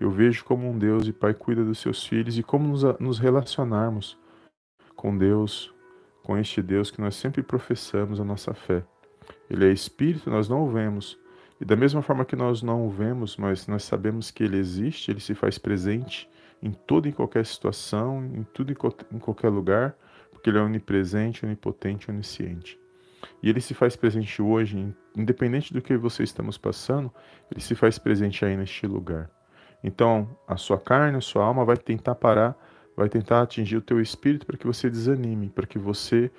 eu 0.00 0.10
vejo 0.10 0.44
como 0.44 0.68
um 0.68 0.76
Deus 0.76 1.06
e 1.06 1.12
Pai 1.12 1.32
cuida 1.32 1.64
dos 1.64 1.78
seus 1.78 2.04
filhos 2.04 2.36
e 2.36 2.42
como 2.42 2.66
nos, 2.66 2.82
nos 2.98 3.18
relacionarmos 3.18 4.18
com 4.96 5.16
Deus, 5.16 5.72
com 6.22 6.36
este 6.36 6.60
Deus 6.60 6.90
que 6.90 7.00
nós 7.00 7.14
sempre 7.14 7.42
professamos 7.42 8.20
a 8.20 8.24
nossa 8.24 8.54
fé. 8.54 8.84
Ele 9.48 9.68
é 9.68 9.72
Espírito, 9.72 10.30
nós 10.30 10.48
não 10.48 10.64
o 10.64 10.70
vemos, 10.70 11.18
e 11.64 11.66
da 11.66 11.74
mesma 11.74 12.02
forma 12.02 12.26
que 12.26 12.36
nós 12.36 12.62
não 12.62 12.86
o 12.86 12.90
vemos, 12.90 13.38
mas 13.38 13.66
nós 13.66 13.84
sabemos 13.84 14.30
que 14.30 14.44
ele 14.44 14.58
existe, 14.58 15.10
ele 15.10 15.18
se 15.18 15.34
faz 15.34 15.56
presente 15.56 16.28
em 16.62 16.72
toda 16.72 17.08
e 17.08 17.12
qualquer 17.12 17.46
situação, 17.46 18.22
em 18.22 18.42
tudo 18.42 18.70
e 18.70 18.76
em 19.14 19.18
qualquer 19.18 19.48
lugar, 19.48 19.96
porque 20.30 20.50
Ele 20.50 20.58
é 20.58 20.60
onipresente, 20.60 21.46
onipotente, 21.46 22.10
onisciente. 22.10 22.78
E 23.42 23.48
Ele 23.48 23.62
se 23.62 23.72
faz 23.72 23.96
presente 23.96 24.42
hoje, 24.42 24.94
independente 25.16 25.72
do 25.72 25.80
que 25.80 25.96
você 25.96 26.22
estamos 26.22 26.58
passando, 26.58 27.10
Ele 27.50 27.62
se 27.62 27.74
faz 27.74 27.98
presente 27.98 28.44
aí 28.44 28.54
neste 28.56 28.86
lugar. 28.86 29.30
Então, 29.82 30.36
a 30.46 30.58
sua 30.58 30.78
carne, 30.78 31.16
a 31.16 31.22
sua 31.22 31.44
alma 31.46 31.64
vai 31.64 31.78
tentar 31.78 32.14
parar, 32.14 32.54
vai 32.94 33.08
tentar 33.08 33.40
atingir 33.40 33.78
o 33.78 33.82
teu 33.82 34.02
espírito 34.02 34.44
para 34.44 34.58
que 34.58 34.66
você 34.66 34.90
desanime, 34.90 35.48
para 35.48 35.66
que 35.66 35.78
você 35.78 36.30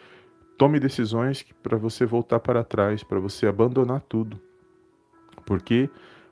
tome 0.56 0.80
decisões 0.80 1.44
para 1.64 1.78
você 1.78 2.06
voltar 2.06 2.40
para 2.40 2.64
trás, 2.64 3.04
para 3.04 3.20
você 3.20 3.48
abandonar 3.48 4.02
tudo. 4.02 4.40
Porque 5.46 5.90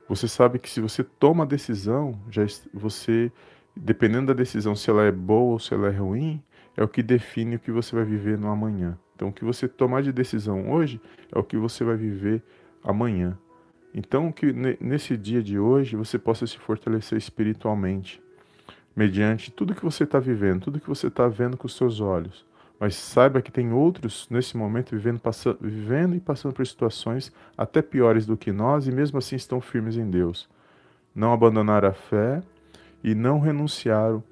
você 0.08 0.28
sabe 0.28 0.58
que 0.58 0.68
se 0.68 0.80
você 0.80 1.02
toma 1.04 1.44
a 1.44 1.46
decisão, 1.46 2.18
já 2.30 2.44
você 2.72 3.32
dependendo 3.76 4.26
da 4.26 4.34
decisão 4.34 4.76
se 4.76 4.88
ela 4.88 5.04
é 5.04 5.12
boa 5.12 5.52
ou 5.52 5.58
se 5.58 5.74
ela 5.74 5.88
é 5.88 5.96
ruim, 5.96 6.42
é 6.76 6.82
o 6.82 6.88
que 6.88 7.02
define 7.02 7.56
o 7.56 7.58
que 7.58 7.70
você 7.70 7.94
vai 7.94 8.04
viver 8.04 8.38
no 8.38 8.48
amanhã. 8.48 8.98
Então, 9.14 9.28
o 9.28 9.32
que 9.32 9.44
você 9.44 9.68
tomar 9.68 10.02
de 10.02 10.12
decisão 10.12 10.70
hoje 10.72 11.00
é 11.32 11.38
o 11.38 11.44
que 11.44 11.56
você 11.56 11.84
vai 11.84 11.96
viver 11.96 12.42
amanhã. 12.82 13.38
Então, 13.94 14.32
que 14.32 14.52
nesse 14.52 15.16
dia 15.16 15.42
de 15.42 15.58
hoje 15.58 15.94
você 15.94 16.18
possa 16.18 16.46
se 16.46 16.58
fortalecer 16.58 17.16
espiritualmente, 17.16 18.20
mediante 18.94 19.52
tudo 19.52 19.74
que 19.74 19.84
você 19.84 20.02
está 20.02 20.18
vivendo, 20.18 20.62
tudo 20.62 20.80
que 20.80 20.88
você 20.88 21.06
está 21.06 21.28
vendo 21.28 21.56
com 21.56 21.66
os 21.66 21.76
seus 21.76 22.00
olhos. 22.00 22.44
Mas 22.78 22.96
saiba 22.96 23.40
que 23.40 23.52
tem 23.52 23.72
outros 23.72 24.26
nesse 24.30 24.56
momento 24.56 24.90
vivendo, 24.90 25.20
vivendo 25.60 26.16
e 26.16 26.20
passando 26.20 26.52
por 26.52 26.66
situações 26.66 27.32
até 27.56 27.80
piores 27.80 28.26
do 28.26 28.36
que 28.36 28.52
nós 28.52 28.86
e 28.86 28.92
mesmo 28.92 29.18
assim 29.18 29.36
estão 29.36 29.60
firmes 29.60 29.96
em 29.96 30.10
Deus. 30.10 30.48
Não 31.14 31.32
abandonaram 31.32 31.88
a 31.88 31.92
fé 31.92 32.42
e 33.02 33.14
não 33.14 33.38
renunciaram 33.38 34.22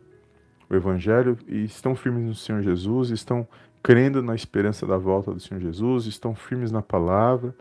o 0.68 0.74
Evangelho 0.74 1.38
e 1.46 1.64
estão 1.64 1.94
firmes 1.94 2.24
no 2.24 2.34
Senhor 2.34 2.62
Jesus, 2.62 3.10
estão 3.10 3.46
crendo 3.82 4.22
na 4.22 4.34
esperança 4.34 4.86
da 4.86 4.96
volta 4.96 5.32
do 5.32 5.40
Senhor 5.40 5.60
Jesus, 5.60 6.06
estão 6.06 6.34
firmes 6.34 6.72
na 6.72 6.82
palavra 6.82 7.54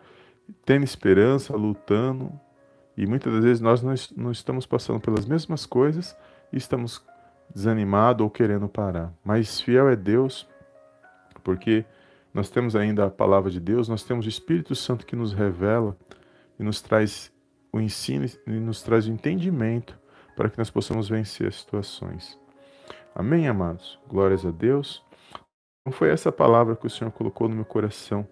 tendo 0.66 0.84
esperança, 0.84 1.56
lutando, 1.56 2.32
e 2.96 3.06
muitas 3.08 3.34
das 3.34 3.44
vezes 3.44 3.62
nós 3.62 3.82
não 4.16 4.32
estamos 4.32 4.66
passando 4.66 5.00
pelas 5.00 5.26
mesmas 5.26 5.66
coisas 5.66 6.16
e 6.52 6.58
estamos 6.58 7.02
desanimados 7.54 8.24
ou 8.24 8.30
querendo 8.30 8.68
parar. 8.68 9.14
Mas 9.24 9.62
fiel 9.62 9.90
é 9.90 9.96
Deus, 9.96 10.48
porque 11.44 11.86
nós 12.34 12.50
temos 12.50 12.76
ainda 12.76 13.06
a 13.06 13.10
palavra 13.10 13.52
de 13.52 13.60
Deus, 13.60 13.90
nós 13.90 14.04
temos 14.04 14.26
o 14.26 14.30
Espírito 14.30 14.76
Santo 14.76 15.06
que 15.06 15.16
nos 15.16 15.34
revela 15.34 15.98
e 16.60 16.64
nos 16.64 16.82
traz 16.82 17.32
o 17.72 17.80
ensino 17.80 18.26
e 18.48 18.52
nos 18.52 18.82
traz 18.82 19.08
o 19.08 19.12
entendimento 19.12 20.00
para 20.36 20.50
que 20.50 20.58
nós 20.58 20.70
possamos 20.70 21.10
vencer 21.10 21.48
as 21.48 21.56
situações. 21.56 22.40
Amém, 23.14 23.48
amados? 23.48 24.00
Glórias 24.08 24.46
a 24.46 24.52
Deus. 24.52 25.04
Não 25.86 25.92
foi 25.92 26.10
essa 26.10 26.32
palavra 26.32 26.76
que 26.76 26.88
o 26.88 26.90
Senhor 26.90 27.12
colocou 27.12 27.50
no 27.50 27.56
meu 27.56 27.66
coração 27.66 28.28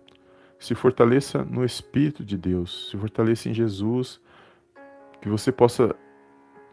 se 0.59 0.75
fortaleça 0.75 1.43
no 1.45 1.63
Espírito 1.63 2.23
de 2.23 2.37
Deus, 2.37 2.89
se 2.91 2.97
fortaleça 2.97 3.49
em 3.49 3.53
Jesus, 3.53 4.19
que 5.21 5.29
você 5.29 5.51
possa 5.51 5.95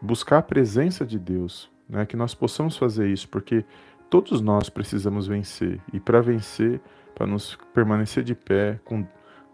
buscar 0.01 0.39
a 0.39 0.41
presença 0.41 1.05
de 1.05 1.17
Deus, 1.17 1.71
né? 1.87 2.05
que 2.05 2.17
nós 2.17 2.35
possamos 2.35 2.75
fazer 2.75 3.07
isso, 3.07 3.29
porque 3.29 3.63
todos 4.09 4.41
nós 4.41 4.69
precisamos 4.69 5.27
vencer, 5.27 5.81
e 5.93 5.99
para 5.99 6.21
vencer, 6.21 6.81
para 7.15 7.25
nos 7.27 7.57
permanecer 7.73 8.23
de 8.23 8.35
pé, 8.35 8.79
com, 8.85 9.05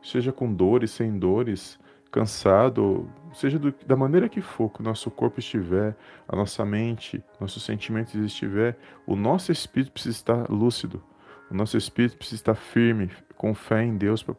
seja 0.02 0.32
com 0.32 0.54
dores, 0.54 0.92
sem 0.92 1.18
dores, 1.18 1.80
cansado, 2.12 3.10
seja 3.34 3.58
do, 3.58 3.74
da 3.86 3.96
maneira 3.96 4.30
que 4.30 4.42
for 4.42 4.70
que 4.70 4.82
o 4.82 4.84
nosso 4.84 5.10
corpo 5.10 5.40
estiver, 5.40 5.96
a 6.28 6.36
nossa 6.36 6.64
mente, 6.64 7.24
nossos 7.40 7.64
sentimentos 7.64 8.14
estiver, 8.14 8.78
o 9.08 9.16
nosso 9.16 9.52
espírito 9.52 9.92
precisa 9.92 10.16
estar 10.16 10.50
lúcido, 10.50 11.02
o 11.50 11.56
nosso 11.56 11.76
espírito 11.76 12.18
precisa 12.18 12.36
estar 12.36 12.56
firme, 12.56 13.10
com 13.36 13.54
fé 13.54 13.84
em 13.84 13.98
Deus 13.98 14.22
para 14.22 14.36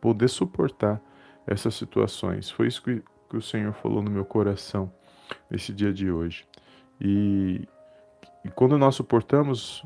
poder 0.00 0.28
suportar 0.28 1.00
essas 1.46 1.74
situações. 1.74 2.50
Foi 2.50 2.66
isso 2.66 2.82
que, 2.82 3.02
que 3.28 3.36
o 3.36 3.42
Senhor 3.42 3.72
falou 3.72 4.02
no 4.02 4.10
meu 4.10 4.24
coração 4.24 4.92
nesse 5.50 5.72
dia 5.72 5.92
de 5.92 6.10
hoje. 6.10 6.46
E, 7.00 7.68
e 8.44 8.48
quando 8.48 8.78
nós 8.78 8.94
suportamos 8.94 9.84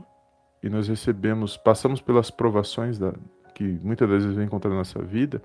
e 0.62 0.68
nós 0.68 0.88
recebemos, 0.88 1.56
passamos 1.56 2.00
pelas 2.00 2.30
provações 2.30 2.98
da, 2.98 3.12
que 3.54 3.64
muitas 3.82 4.08
vezes 4.08 4.34
vem 4.34 4.48
contra 4.48 4.70
a 4.70 4.74
nossa 4.74 5.00
vida, 5.02 5.42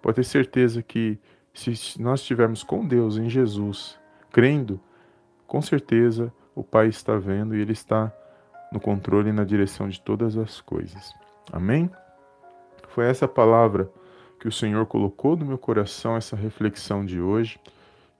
pode 0.00 0.16
ter 0.16 0.24
certeza 0.24 0.82
que 0.82 1.18
se 1.54 2.00
nós 2.00 2.20
estivermos 2.20 2.62
com 2.62 2.86
Deus 2.86 3.16
em 3.16 3.28
Jesus, 3.28 3.98
crendo, 4.30 4.80
com 5.46 5.60
certeza 5.60 6.32
o 6.54 6.62
Pai 6.62 6.88
está 6.88 7.16
vendo 7.16 7.54
e 7.54 7.60
Ele 7.60 7.72
está 7.72 8.12
no 8.70 8.80
controle 8.80 9.30
e 9.30 9.32
na 9.32 9.44
direção 9.44 9.88
de 9.88 10.00
todas 10.00 10.36
as 10.36 10.60
coisas. 10.60 11.12
Amém? 11.52 11.90
Foi 12.88 13.06
essa 13.06 13.28
palavra 13.28 13.90
que 14.40 14.48
o 14.48 14.52
Senhor 14.52 14.86
colocou 14.86 15.36
no 15.36 15.44
meu 15.44 15.58
coração, 15.58 16.16
essa 16.16 16.34
reflexão 16.34 17.04
de 17.04 17.20
hoje. 17.20 17.60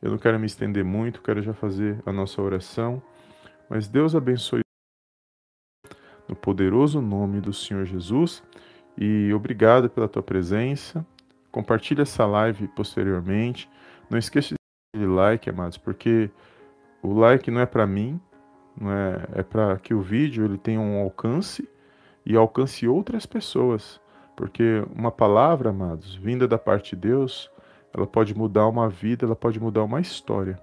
Eu 0.01 0.11
não 0.11 0.19
quero 0.19 0.39
me 0.39 0.47
estender 0.47 0.85
muito, 0.85 1.23
quero 1.23 1.43
já 1.43 1.53
fazer 1.53 2.01
a 2.05 2.13
nossa 2.13 2.41
oração. 2.41 3.03
Mas 3.73 3.89
Deus 3.89 4.15
abençoe 4.15 4.61
no 6.29 6.37
poderoso 6.37 7.01
nome 7.01 7.41
do 7.41 7.55
Senhor 7.55 7.87
Jesus 7.87 8.43
e 8.99 9.33
obrigado 9.33 9.89
pela 9.89 10.07
tua 10.07 10.23
presença. 10.23 11.07
Compartilhe 11.51 12.03
essa 12.03 12.27
live 12.27 12.69
posteriormente. 12.69 13.71
Não 14.11 14.19
esqueça 14.19 14.55
de 14.95 15.07
like, 15.07 15.49
amados, 15.49 15.79
porque 15.79 16.31
o 17.03 17.15
like 17.15 17.51
não 17.51 17.63
é 17.63 17.65
para 17.67 17.87
mim, 17.87 18.21
não 18.79 18.93
é, 18.93 19.27
é 19.37 19.43
para 19.43 19.79
que 19.79 19.95
o 19.95 20.03
vídeo 20.03 20.45
ele 20.45 20.59
tenha 20.59 20.79
um 20.79 21.01
alcance 21.01 21.67
e 22.27 22.37
alcance 22.37 22.87
outras 22.87 23.25
pessoas. 23.25 23.99
Porque 24.37 24.85
uma 24.95 25.11
palavra, 25.11 25.71
amados, 25.71 26.15
vinda 26.15 26.47
da 26.47 26.59
parte 26.59 26.95
de 26.95 27.09
Deus, 27.09 27.51
ela 27.95 28.07
pode 28.07 28.37
mudar 28.37 28.69
uma 28.69 28.91
vida, 28.91 29.25
ela 29.25 29.35
pode 29.35 29.59
mudar 29.59 29.83
uma 29.83 29.99
história. 29.99 30.61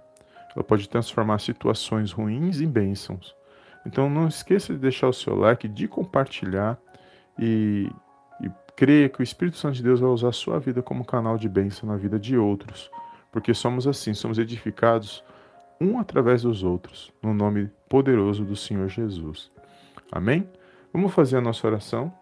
Ela 0.60 0.64
pode 0.66 0.90
transformar 0.90 1.40
situações 1.40 2.12
ruins 2.12 2.60
em 2.60 2.68
bênçãos. 2.68 3.34
Então 3.86 4.10
não 4.10 4.28
esqueça 4.28 4.74
de 4.74 4.80
deixar 4.80 5.08
o 5.08 5.14
seu 5.14 5.34
like, 5.34 5.70
de 5.70 5.88
compartilhar 5.88 6.78
e, 7.40 7.90
e 8.44 8.52
creia 8.76 9.08
que 9.08 9.22
o 9.22 9.24
Espírito 9.24 9.56
Santo 9.56 9.76
de 9.76 9.84
Deus 9.84 10.02
vai 10.02 10.10
usar 10.10 10.28
a 10.28 10.34
sua 10.34 10.60
vida 10.60 10.82
como 10.82 11.06
canal 11.06 11.38
de 11.38 11.48
bênção 11.48 11.88
na 11.88 11.96
vida 11.96 12.20
de 12.20 12.38
outros. 12.38 12.92
Porque 13.32 13.54
somos 13.54 13.88
assim, 13.88 14.14
somos 14.14 14.38
edificados 14.38 15.24
um 15.80 15.98
através 15.98 16.42
dos 16.42 16.62
outros, 16.62 17.10
no 17.24 17.34
nome 17.34 17.72
poderoso 17.88 18.44
do 18.44 18.58
Senhor 18.58 18.90
Jesus. 18.90 19.50
Amém? 20.12 20.46
Vamos 20.92 21.14
fazer 21.14 21.38
a 21.38 21.42
nossa 21.42 21.66
oração. 21.66 22.14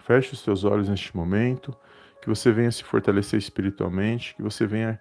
Feche 0.00 0.32
os 0.32 0.40
seus 0.40 0.64
olhos 0.64 0.88
neste 0.88 1.16
momento, 1.16 1.72
que 2.20 2.28
você 2.28 2.50
venha 2.50 2.72
se 2.72 2.82
fortalecer 2.82 3.38
espiritualmente, 3.38 4.34
que 4.34 4.42
você 4.42 4.66
venha 4.66 5.00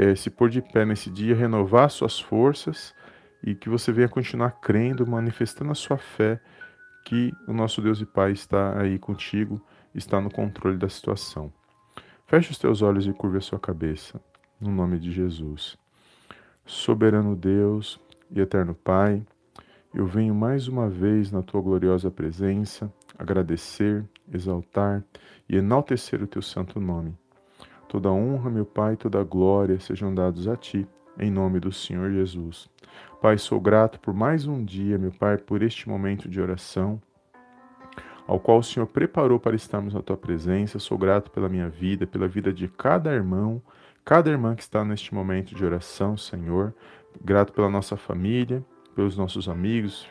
é, 0.00 0.14
se 0.14 0.30
pôr 0.30 0.48
de 0.48 0.62
pé 0.62 0.86
nesse 0.86 1.10
dia, 1.10 1.34
renovar 1.34 1.90
suas 1.90 2.18
forças 2.18 2.94
e 3.44 3.54
que 3.54 3.68
você 3.68 3.92
venha 3.92 4.08
continuar 4.08 4.52
crendo, 4.52 5.06
manifestando 5.06 5.70
a 5.70 5.74
sua 5.74 5.98
fé 5.98 6.40
que 7.04 7.34
o 7.46 7.52
nosso 7.52 7.82
Deus 7.82 8.00
e 8.00 8.06
Pai 8.06 8.32
está 8.32 8.80
aí 8.80 8.98
contigo, 8.98 9.60
está 9.94 10.18
no 10.18 10.30
controle 10.30 10.78
da 10.78 10.88
situação. 10.88 11.52
Feche 12.26 12.50
os 12.50 12.56
teus 12.56 12.80
olhos 12.80 13.06
e 13.06 13.12
curva 13.12 13.36
a 13.36 13.42
sua 13.42 13.58
cabeça, 13.58 14.18
no 14.58 14.70
nome 14.70 14.98
de 14.98 15.12
Jesus. 15.12 15.76
Soberano 16.64 17.36
Deus 17.36 18.00
e 18.30 18.40
eterno 18.40 18.74
Pai, 18.74 19.22
eu 19.92 20.06
venho 20.06 20.34
mais 20.34 20.66
uma 20.66 20.88
vez 20.88 21.30
na 21.30 21.42
tua 21.42 21.60
gloriosa 21.60 22.10
presença 22.10 22.90
agradecer, 23.18 24.02
exaltar 24.32 25.04
e 25.46 25.56
enaltecer 25.56 26.22
o 26.22 26.26
teu 26.26 26.40
santo 26.40 26.80
nome. 26.80 27.14
Toda 27.90 28.08
honra, 28.08 28.48
meu 28.48 28.64
Pai, 28.64 28.96
toda 28.96 29.20
glória 29.24 29.80
sejam 29.80 30.14
dados 30.14 30.46
a 30.46 30.54
ti, 30.54 30.86
em 31.18 31.28
nome 31.28 31.58
do 31.58 31.72
Senhor 31.72 32.12
Jesus. 32.12 32.70
Pai, 33.20 33.36
sou 33.36 33.60
grato 33.60 33.98
por 33.98 34.14
mais 34.14 34.46
um 34.46 34.64
dia, 34.64 34.96
meu 34.96 35.10
Pai, 35.10 35.36
por 35.36 35.60
este 35.60 35.88
momento 35.88 36.28
de 36.28 36.40
oração, 36.40 37.02
ao 38.28 38.38
qual 38.38 38.58
o 38.58 38.62
Senhor 38.62 38.86
preparou 38.86 39.40
para 39.40 39.56
estarmos 39.56 39.92
na 39.92 40.00
tua 40.00 40.16
presença. 40.16 40.78
Sou 40.78 40.96
grato 40.96 41.32
pela 41.32 41.48
minha 41.48 41.68
vida, 41.68 42.06
pela 42.06 42.28
vida 42.28 42.52
de 42.52 42.68
cada 42.68 43.12
irmão, 43.12 43.60
cada 44.04 44.30
irmã 44.30 44.54
que 44.54 44.62
está 44.62 44.84
neste 44.84 45.12
momento 45.12 45.52
de 45.52 45.64
oração, 45.64 46.16
Senhor. 46.16 46.72
Grato 47.20 47.52
pela 47.52 47.68
nossa 47.68 47.96
família, 47.96 48.64
pelos 48.94 49.16
nossos 49.16 49.48
amigos, 49.48 50.08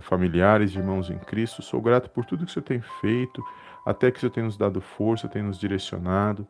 familiares, 0.00 0.76
irmãos 0.76 1.10
em 1.10 1.18
Cristo. 1.18 1.60
Sou 1.60 1.82
grato 1.82 2.08
por 2.10 2.24
tudo 2.24 2.44
que 2.44 2.52
o 2.52 2.54
Senhor 2.54 2.64
tem 2.64 2.80
feito, 3.00 3.42
até 3.84 4.12
que 4.12 4.18
o 4.18 4.20
Senhor 4.20 4.32
tem 4.32 4.44
nos 4.44 4.56
dado 4.56 4.80
força, 4.80 5.26
tem 5.26 5.42
nos 5.42 5.58
direcionado, 5.58 6.46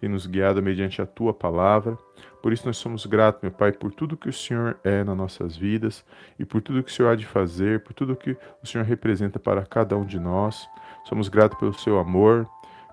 tem 0.00 0.08
nos 0.08 0.26
guiado 0.26 0.62
mediante 0.62 1.00
a 1.00 1.06
tua 1.06 1.32
palavra. 1.32 1.96
Por 2.42 2.52
isso 2.52 2.66
nós 2.66 2.76
somos 2.76 3.06
gratos, 3.06 3.42
meu 3.42 3.50
Pai, 3.50 3.72
por 3.72 3.90
tudo 3.92 4.16
que 4.16 4.28
o 4.28 4.32
Senhor 4.32 4.78
é 4.84 5.02
nas 5.02 5.16
nossas 5.16 5.56
vidas 5.56 6.04
e 6.38 6.44
por 6.44 6.60
tudo 6.60 6.82
que 6.82 6.90
o 6.90 6.94
Senhor 6.94 7.08
há 7.10 7.16
de 7.16 7.24
fazer, 7.24 7.82
por 7.82 7.94
tudo 7.94 8.14
que 8.14 8.36
o 8.62 8.66
Senhor 8.66 8.84
representa 8.84 9.38
para 9.38 9.64
cada 9.64 9.96
um 9.96 10.04
de 10.04 10.20
nós. 10.20 10.68
Somos 11.04 11.28
gratos 11.28 11.58
pelo 11.58 11.72
seu 11.72 11.98
amor, 11.98 12.46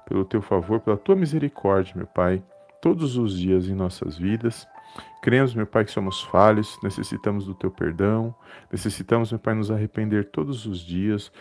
pelo 0.08 0.24
teu 0.24 0.42
favor, 0.42 0.80
pela 0.80 0.98
tua 0.98 1.16
misericórdia, 1.16 1.94
meu 1.96 2.08
Pai, 2.08 2.42
todos 2.82 3.18
os 3.18 3.38
dias 3.38 3.68
em 3.68 3.76
nossas 3.76 4.18
vidas. 4.18 4.66
Cremos, 5.22 5.54
meu 5.54 5.68
Pai, 5.68 5.86
que 5.86 5.92
somos 5.92 6.24
falhos, 6.24 6.80
necessitamos 6.82 7.46
do 7.46 7.54
teu 7.54 7.70
perdão, 7.70 8.34
necessitamos, 8.72 9.32
meu 9.32 9.38
Pai, 9.38 9.54
nos 9.54 9.70
arrepender 9.70 10.32
todos 10.32 10.66
os 10.66 10.80
dias, 10.80 11.32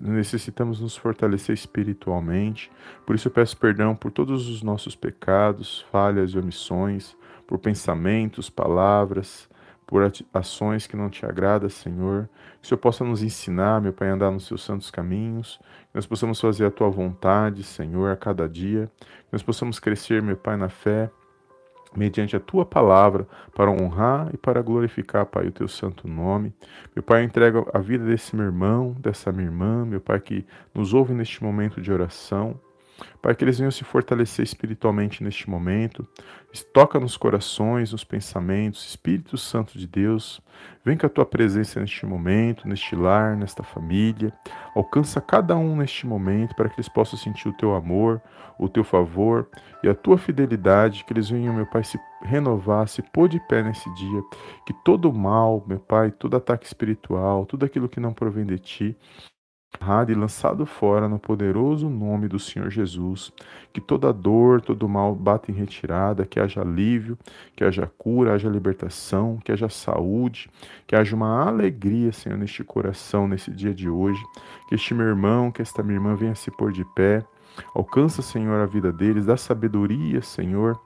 necessitamos 0.00 0.80
nos 0.80 0.96
fortalecer 0.96 1.54
espiritualmente. 1.54 2.72
Por 3.06 3.14
isso 3.14 3.28
eu 3.28 3.32
peço 3.32 3.56
perdão 3.56 3.94
por 3.94 4.10
todos 4.10 4.48
os 4.48 4.64
nossos 4.64 4.96
pecados, 4.96 5.86
falhas 5.92 6.32
e 6.32 6.38
omissões, 6.38 7.16
por 7.46 7.60
pensamentos, 7.60 8.50
palavras, 8.50 9.48
por 9.86 10.02
ações 10.34 10.88
que 10.88 10.96
não 10.96 11.08
te 11.08 11.24
agradam, 11.24 11.68
Senhor. 11.68 12.28
Que 12.60 12.64
o 12.64 12.68
Senhor 12.68 12.78
possa 12.78 13.04
nos 13.04 13.22
ensinar, 13.22 13.80
meu 13.80 13.92
Pai, 13.92 14.10
a 14.10 14.14
andar 14.14 14.32
nos 14.32 14.46
seus 14.46 14.64
santos 14.64 14.90
caminhos, 14.90 15.60
que 15.62 15.94
nós 15.94 16.06
possamos 16.06 16.40
fazer 16.40 16.66
a 16.66 16.70
tua 16.70 16.90
vontade, 16.90 17.62
Senhor, 17.62 18.10
a 18.10 18.16
cada 18.16 18.48
dia, 18.48 18.90
que 18.98 19.32
nós 19.32 19.42
possamos 19.42 19.78
crescer, 19.78 20.20
meu 20.20 20.36
Pai, 20.36 20.56
na 20.56 20.68
fé 20.68 21.12
mediante 21.96 22.36
a 22.36 22.40
tua 22.40 22.64
palavra, 22.64 23.26
para 23.54 23.70
honrar 23.70 24.30
e 24.32 24.36
para 24.36 24.62
glorificar, 24.62 25.26
Pai, 25.26 25.48
o 25.48 25.52
teu 25.52 25.68
santo 25.68 26.06
nome. 26.06 26.52
Meu 26.94 27.02
Pai, 27.02 27.20
eu 27.20 27.24
entrego 27.24 27.68
a 27.72 27.78
vida 27.78 28.04
desse 28.04 28.34
meu 28.36 28.46
irmão, 28.46 28.94
dessa 28.98 29.32
minha 29.32 29.46
irmã, 29.46 29.84
meu 29.84 30.00
Pai, 30.00 30.20
que 30.20 30.46
nos 30.74 30.94
ouve 30.94 31.12
neste 31.12 31.42
momento 31.42 31.80
de 31.80 31.92
oração. 31.92 32.58
Pai, 33.22 33.34
que 33.34 33.44
eles 33.44 33.58
venham 33.58 33.70
se 33.70 33.84
fortalecer 33.84 34.44
espiritualmente 34.44 35.22
neste 35.22 35.48
momento. 35.48 36.06
Toca 36.72 36.98
nos 36.98 37.16
corações, 37.16 37.92
nos 37.92 38.02
pensamentos. 38.02 38.88
Espírito 38.88 39.36
Santo 39.36 39.78
de 39.78 39.86
Deus, 39.86 40.40
vem 40.84 40.96
com 40.96 41.06
a 41.06 41.08
tua 41.08 41.24
presença 41.24 41.78
neste 41.80 42.04
momento, 42.06 42.66
neste 42.66 42.96
lar, 42.96 43.36
nesta 43.36 43.62
família. 43.62 44.32
Alcança 44.74 45.20
cada 45.20 45.56
um 45.56 45.76
neste 45.76 46.06
momento 46.06 46.54
para 46.54 46.68
que 46.68 46.76
eles 46.76 46.88
possam 46.88 47.18
sentir 47.18 47.48
o 47.48 47.56
teu 47.56 47.74
amor, 47.74 48.20
o 48.58 48.68
teu 48.68 48.82
favor 48.82 49.48
e 49.82 49.88
a 49.88 49.94
tua 49.94 50.18
fidelidade. 50.18 51.04
Que 51.04 51.12
eles 51.12 51.28
venham, 51.28 51.54
meu 51.54 51.66
Pai, 51.66 51.84
se 51.84 51.98
renovar, 52.22 52.88
se 52.88 53.02
pôr 53.02 53.28
de 53.28 53.38
pé 53.40 53.62
nesse 53.62 53.92
dia. 53.94 54.22
Que 54.66 54.72
todo 54.84 55.12
mal, 55.12 55.64
meu 55.66 55.78
Pai, 55.78 56.10
todo 56.10 56.36
ataque 56.36 56.66
espiritual, 56.66 57.46
tudo 57.46 57.64
aquilo 57.64 57.88
que 57.88 58.00
não 58.00 58.12
provém 58.12 58.44
de 58.44 58.58
ti, 58.58 58.96
e 60.08 60.14
lançado 60.14 60.66
fora 60.66 61.08
no 61.08 61.18
poderoso 61.18 61.88
nome 61.88 62.28
do 62.28 62.38
Senhor 62.38 62.70
Jesus. 62.70 63.32
Que 63.72 63.80
toda 63.80 64.12
dor, 64.12 64.60
todo 64.60 64.88
mal 64.88 65.14
bata 65.14 65.50
em 65.50 65.54
retirada, 65.54 66.26
que 66.26 66.38
haja 66.38 66.60
alívio, 66.60 67.16
que 67.56 67.64
haja 67.64 67.90
cura, 67.98 68.34
haja 68.34 68.48
libertação, 68.48 69.38
que 69.44 69.52
haja 69.52 69.68
saúde, 69.68 70.50
que 70.86 70.94
haja 70.94 71.14
uma 71.14 71.46
alegria, 71.46 72.12
Senhor, 72.12 72.36
neste 72.36 72.62
coração, 72.64 73.26
nesse 73.28 73.50
dia 73.50 73.72
de 73.72 73.88
hoje. 73.88 74.22
Que 74.68 74.74
este 74.74 74.92
meu 74.92 75.06
irmão, 75.06 75.50
que 75.50 75.62
esta 75.62 75.82
minha 75.82 75.96
irmã 75.96 76.14
venha 76.14 76.34
se 76.34 76.50
pôr 76.50 76.72
de 76.72 76.84
pé. 76.84 77.24
Alcança, 77.74 78.22
Senhor, 78.22 78.60
a 78.60 78.66
vida 78.66 78.92
deles, 78.92 79.26
dá 79.26 79.36
sabedoria, 79.36 80.20
Senhor 80.20 80.78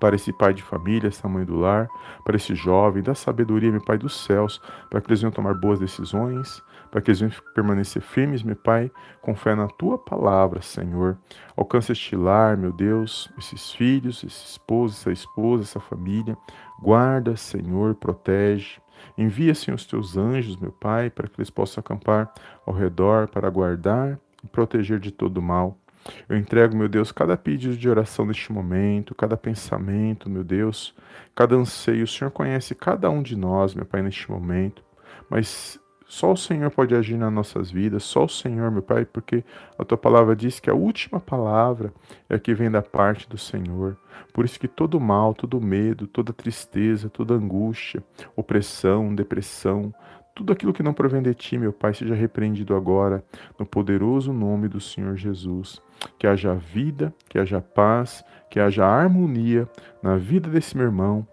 para 0.00 0.16
esse 0.16 0.32
pai 0.32 0.54
de 0.54 0.62
família, 0.62 1.08
essa 1.08 1.28
mãe 1.28 1.44
do 1.44 1.56
lar, 1.56 1.88
para 2.24 2.36
esse 2.36 2.54
jovem, 2.54 3.02
dá 3.02 3.14
sabedoria, 3.14 3.70
meu 3.70 3.84
Pai 3.84 3.98
dos 3.98 4.24
céus, 4.24 4.60
para 4.90 5.00
que 5.00 5.08
eles 5.08 5.20
venham 5.20 5.32
tomar 5.32 5.54
boas 5.54 5.78
decisões, 5.78 6.62
para 6.90 7.00
que 7.00 7.10
eles 7.10 7.20
venham 7.20 7.34
permanecer 7.54 8.02
firmes, 8.02 8.42
meu 8.42 8.56
Pai, 8.56 8.90
com 9.20 9.34
fé 9.34 9.54
na 9.54 9.68
Tua 9.68 9.98
palavra, 9.98 10.62
Senhor. 10.62 11.18
Alcança 11.56 11.92
este 11.92 12.16
lar, 12.16 12.56
meu 12.56 12.72
Deus, 12.72 13.30
esses 13.38 13.72
filhos, 13.72 14.24
esse 14.24 14.46
esposo, 14.46 14.94
essa 14.94 15.12
esposa, 15.12 15.64
essa 15.64 15.80
família. 15.80 16.36
Guarda, 16.80 17.36
Senhor, 17.36 17.94
protege. 17.94 18.80
Envia, 19.16 19.54
Senhor, 19.54 19.76
os 19.76 19.86
Teus 19.86 20.16
anjos, 20.16 20.56
meu 20.56 20.72
Pai, 20.72 21.10
para 21.10 21.28
que 21.28 21.38
eles 21.38 21.50
possam 21.50 21.80
acampar 21.80 22.32
ao 22.66 22.74
redor, 22.74 23.28
para 23.28 23.50
guardar 23.50 24.18
e 24.42 24.46
proteger 24.46 24.98
de 24.98 25.10
todo 25.10 25.42
mal. 25.42 25.81
Eu 26.28 26.36
entrego, 26.36 26.76
meu 26.76 26.88
Deus, 26.88 27.12
cada 27.12 27.36
pedido 27.36 27.76
de 27.76 27.88
oração 27.88 28.26
neste 28.26 28.52
momento, 28.52 29.14
cada 29.14 29.36
pensamento, 29.36 30.28
meu 30.28 30.44
Deus, 30.44 30.94
cada 31.34 31.54
anseio. 31.54 32.04
O 32.04 32.08
Senhor 32.08 32.30
conhece 32.30 32.74
cada 32.74 33.10
um 33.10 33.22
de 33.22 33.36
nós, 33.36 33.74
meu 33.74 33.84
Pai, 33.84 34.02
neste 34.02 34.30
momento. 34.30 34.82
Mas 35.30 35.80
só 36.12 36.32
o 36.32 36.36
Senhor 36.36 36.70
pode 36.70 36.94
agir 36.94 37.16
nas 37.16 37.32
nossas 37.32 37.70
vidas, 37.70 38.02
só 38.02 38.24
o 38.24 38.28
Senhor, 38.28 38.70
meu 38.70 38.82
Pai, 38.82 39.06
porque 39.06 39.42
a 39.78 39.84
tua 39.84 39.96
palavra 39.96 40.36
diz 40.36 40.60
que 40.60 40.68
a 40.68 40.74
última 40.74 41.18
palavra 41.18 41.90
é 42.28 42.34
a 42.34 42.38
que 42.38 42.52
vem 42.52 42.70
da 42.70 42.82
parte 42.82 43.26
do 43.26 43.38
Senhor. 43.38 43.96
Por 44.30 44.44
isso 44.44 44.60
que 44.60 44.68
todo 44.68 45.00
mal, 45.00 45.32
todo 45.32 45.58
medo, 45.58 46.06
toda 46.06 46.30
tristeza, 46.30 47.08
toda 47.08 47.32
angústia, 47.32 48.04
opressão, 48.36 49.14
depressão, 49.14 49.90
tudo 50.34 50.52
aquilo 50.52 50.72
que 50.72 50.82
não 50.82 50.94
provém 50.94 51.22
de 51.22 51.34
ti, 51.34 51.58
meu 51.58 51.72
Pai, 51.72 51.92
seja 51.92 52.14
repreendido 52.14 52.74
agora, 52.74 53.24
no 53.58 53.66
poderoso 53.66 54.32
nome 54.32 54.68
do 54.68 54.80
Senhor 54.80 55.16
Jesus. 55.16 55.80
Que 56.18 56.26
haja 56.26 56.54
vida, 56.54 57.14
que 57.28 57.38
haja 57.38 57.60
paz, 57.60 58.24
que 58.50 58.58
haja 58.58 58.84
harmonia 58.84 59.68
na 60.02 60.16
vida 60.16 60.48
desse 60.48 60.76
meu 60.76 60.86
irmão, 60.86 61.26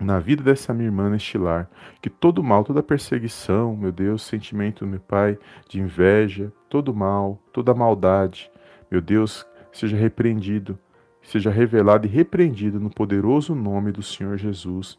na 0.00 0.18
vida 0.18 0.42
dessa 0.42 0.72
minha 0.72 0.88
irmã 0.88 1.10
neste 1.10 1.36
lar. 1.36 1.68
Que 2.00 2.08
todo 2.08 2.42
mal, 2.42 2.64
toda 2.64 2.82
perseguição, 2.82 3.76
meu 3.76 3.92
Deus, 3.92 4.22
sentimento, 4.22 4.86
meu 4.86 5.00
Pai, 5.00 5.38
de 5.68 5.80
inveja, 5.80 6.52
todo 6.68 6.94
mal, 6.94 7.38
toda 7.52 7.74
maldade, 7.74 8.50
meu 8.90 9.00
Deus, 9.00 9.44
seja 9.72 9.96
repreendido, 9.96 10.78
seja 11.22 11.50
revelado 11.50 12.06
e 12.06 12.10
repreendido 12.10 12.80
no 12.80 12.90
poderoso 12.90 13.54
nome 13.54 13.92
do 13.92 14.02
Senhor 14.02 14.36
Jesus. 14.36 14.98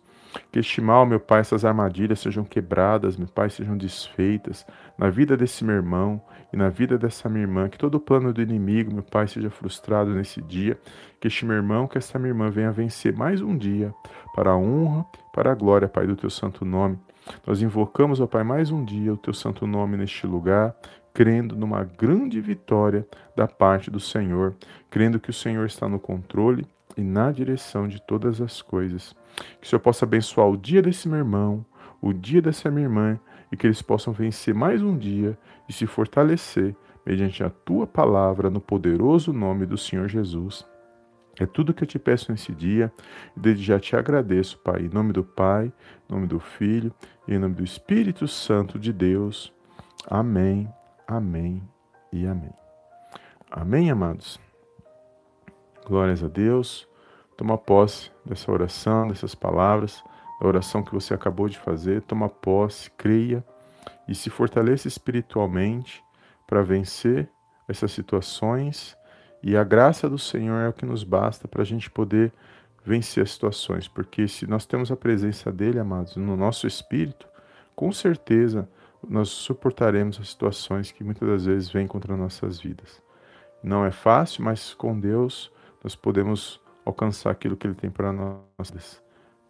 Que 0.51 0.59
este 0.59 0.81
mal, 0.81 1.05
meu 1.05 1.19
Pai, 1.19 1.41
essas 1.41 1.65
armadilhas 1.65 2.19
sejam 2.19 2.43
quebradas, 2.43 3.17
meu 3.17 3.27
Pai, 3.27 3.49
sejam 3.49 3.77
desfeitas 3.77 4.65
na 4.97 5.09
vida 5.09 5.35
desse 5.35 5.63
meu 5.63 5.75
irmão 5.75 6.21
e 6.53 6.57
na 6.57 6.69
vida 6.69 6.97
dessa 6.97 7.29
minha 7.29 7.43
irmã. 7.43 7.69
Que 7.69 7.77
todo 7.77 7.95
o 7.95 7.99
plano 7.99 8.33
do 8.33 8.41
inimigo, 8.41 8.93
meu 8.93 9.03
Pai, 9.03 9.27
seja 9.27 9.49
frustrado 9.49 10.11
nesse 10.11 10.41
dia. 10.41 10.77
Que 11.19 11.27
este 11.27 11.45
meu 11.45 11.55
irmão, 11.55 11.87
que 11.87 11.97
esta 11.97 12.17
minha 12.17 12.31
irmã 12.31 12.49
venha 12.49 12.71
vencer 12.71 13.15
mais 13.15 13.41
um 13.41 13.57
dia 13.57 13.93
para 14.33 14.51
a 14.51 14.57
honra, 14.57 15.05
para 15.33 15.51
a 15.51 15.55
glória, 15.55 15.87
Pai, 15.87 16.07
do 16.07 16.15
teu 16.15 16.29
santo 16.29 16.65
nome. 16.65 16.97
Nós 17.45 17.61
invocamos, 17.61 18.19
ó 18.19 18.27
Pai, 18.27 18.43
mais 18.43 18.71
um 18.71 18.83
dia 18.83 19.13
o 19.13 19.17
teu 19.17 19.33
santo 19.33 19.67
nome 19.67 19.97
neste 19.97 20.25
lugar, 20.25 20.75
crendo 21.13 21.55
numa 21.55 21.83
grande 21.83 22.39
vitória 22.41 23.05
da 23.35 23.47
parte 23.47 23.91
do 23.91 23.99
Senhor, 23.99 24.55
crendo 24.89 25.19
que 25.19 25.29
o 25.29 25.33
Senhor 25.33 25.65
está 25.65 25.87
no 25.87 25.99
controle 25.99 26.65
e 27.01 27.03
na 27.03 27.31
direção 27.31 27.87
de 27.87 28.01
todas 28.01 28.39
as 28.39 28.61
coisas. 28.61 29.15
Que 29.59 29.65
o 29.65 29.69
Senhor 29.69 29.79
possa 29.79 30.05
abençoar 30.05 30.47
o 30.47 30.57
dia 30.57 30.81
desse 30.81 31.09
meu 31.09 31.17
irmão, 31.19 31.65
o 32.01 32.13
dia 32.13 32.41
dessa 32.41 32.69
minha 32.69 32.85
irmã, 32.85 33.19
e 33.51 33.57
que 33.57 33.67
eles 33.67 33.81
possam 33.81 34.13
vencer 34.13 34.53
mais 34.53 34.81
um 34.81 34.97
dia 34.97 35.37
e 35.67 35.73
se 35.73 35.85
fortalecer 35.85 36.75
mediante 37.05 37.43
a 37.43 37.49
tua 37.49 37.85
palavra 37.85 38.49
no 38.49 38.61
poderoso 38.61 39.33
nome 39.33 39.65
do 39.65 39.77
Senhor 39.77 40.07
Jesus. 40.07 40.65
É 41.39 41.45
tudo 41.45 41.73
que 41.73 41.83
eu 41.83 41.87
te 41.87 41.97
peço 41.97 42.31
nesse 42.31 42.51
dia 42.53 42.91
e 43.35 43.39
desde 43.39 43.63
já 43.63 43.79
te 43.79 43.95
agradeço, 43.95 44.59
Pai, 44.59 44.83
em 44.83 44.89
nome 44.89 45.11
do 45.11 45.23
Pai, 45.23 45.73
em 46.09 46.13
nome 46.13 46.27
do 46.27 46.39
Filho 46.39 46.93
e 47.27 47.33
em 47.33 47.39
nome 47.39 47.55
do 47.55 47.63
Espírito 47.63 48.27
Santo 48.27 48.77
de 48.77 48.93
Deus. 48.93 49.51
Amém, 50.07 50.69
amém 51.07 51.63
e 52.13 52.25
amém. 52.25 52.53
Amém, 53.49 53.89
amados? 53.89 54.39
Glórias 55.85 56.23
a 56.23 56.27
Deus. 56.27 56.90
Toma 57.41 57.57
posse 57.57 58.11
dessa 58.23 58.51
oração, 58.51 59.07
dessas 59.07 59.33
palavras, 59.33 60.03
da 60.39 60.47
oração 60.47 60.83
que 60.83 60.93
você 60.93 61.11
acabou 61.11 61.49
de 61.49 61.57
fazer. 61.57 62.03
Toma 62.03 62.29
posse, 62.29 62.91
creia 62.91 63.43
e 64.07 64.13
se 64.13 64.29
fortaleça 64.29 64.87
espiritualmente 64.87 66.03
para 66.45 66.61
vencer 66.61 67.27
essas 67.67 67.93
situações. 67.93 68.95
E 69.41 69.57
a 69.57 69.63
graça 69.63 70.07
do 70.07 70.19
Senhor 70.19 70.59
é 70.59 70.69
o 70.69 70.73
que 70.73 70.85
nos 70.85 71.03
basta 71.03 71.47
para 71.47 71.63
a 71.63 71.65
gente 71.65 71.89
poder 71.89 72.31
vencer 72.85 73.23
as 73.23 73.31
situações, 73.31 73.87
porque 73.87 74.27
se 74.27 74.45
nós 74.45 74.67
temos 74.67 74.91
a 74.91 74.95
presença 74.95 75.51
dele, 75.51 75.79
amados, 75.79 76.15
no 76.15 76.37
nosso 76.37 76.67
espírito, 76.67 77.27
com 77.75 77.91
certeza 77.91 78.69
nós 79.09 79.29
suportaremos 79.29 80.19
as 80.19 80.29
situações 80.29 80.91
que 80.91 81.03
muitas 81.03 81.27
das 81.27 81.45
vezes 81.45 81.69
vêm 81.71 81.87
contra 81.87 82.15
nossas 82.15 82.59
vidas. 82.59 83.01
Não 83.63 83.83
é 83.83 83.89
fácil, 83.89 84.43
mas 84.43 84.75
com 84.75 84.99
Deus 84.99 85.51
nós 85.83 85.95
podemos 85.95 86.61
alcançar 86.85 87.31
aquilo 87.31 87.55
que 87.55 87.67
Ele 87.67 87.75
tem 87.75 87.89
para 87.89 88.11
nós. 88.11 89.01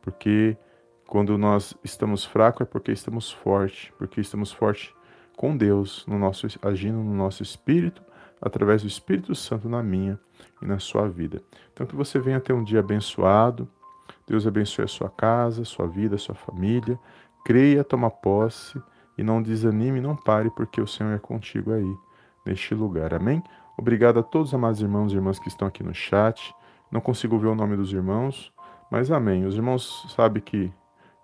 Porque 0.02 0.58
quando 1.08 1.38
nós 1.38 1.76
estamos 1.84 2.26
fracos 2.26 2.62
é 2.62 2.66
porque 2.66 2.92
estamos 2.92 3.32
fortes, 3.32 3.92
porque 3.98 4.22
estamos 4.22 4.52
fortes 4.52 4.94
com 5.36 5.56
Deus, 5.56 6.06
no 6.08 6.18
nosso, 6.18 6.48
agindo 6.62 6.98
no 6.98 7.14
nosso 7.14 7.42
espírito, 7.44 8.02
através 8.42 8.82
do 8.82 8.88
Espírito 8.88 9.36
Santo 9.36 9.70
na 9.70 9.84
minha 9.84 10.20
e 10.62 10.66
na 10.66 10.80
sua 10.80 11.08
vida. 11.08 11.42
Então 11.74 11.86
que 11.86 11.96
você 11.96 12.20
venha 12.20 12.40
ter 12.40 12.54
um 12.54 12.64
dia 12.64 12.80
abençoado. 12.80 13.68
Deus 14.28 14.48
abençoe 14.48 14.86
a 14.86 14.88
sua 14.88 15.10
casa, 15.10 15.64
sua 15.64 15.88
vida, 15.88 16.18
sua 16.18 16.36
família. 16.36 17.00
Creia, 17.46 17.84
toma 17.84 18.10
posse 18.10 18.82
e 19.18 19.24
não 19.24 19.42
desanime, 19.42 20.02
não 20.02 20.16
pare, 20.16 20.50
porque 20.52 20.82
o 20.82 20.88
Senhor 20.88 21.14
é 21.14 21.20
contigo 21.20 21.72
aí, 21.72 21.96
neste 22.46 22.74
lugar. 22.74 23.14
Amém? 23.14 23.44
Obrigado 23.78 24.20
a 24.20 24.24
todos 24.24 24.50
os 24.50 24.54
amados 24.54 24.82
irmãos 24.82 25.12
e 25.12 25.16
irmãs 25.16 25.40
que 25.40 25.48
estão 25.48 25.68
aqui 25.68 25.84
no 25.84 25.94
chat. 25.94 26.54
Não 26.92 27.00
consigo 27.00 27.40
ver 27.40 27.48
o 27.48 27.56
nome 27.56 27.78
dos 27.78 27.94
irmãos, 27.94 28.52
mas 28.92 29.10
amém. 29.10 29.46
Os 29.46 29.56
irmãos 29.56 30.06
sabem 30.14 30.44
que 30.44 30.72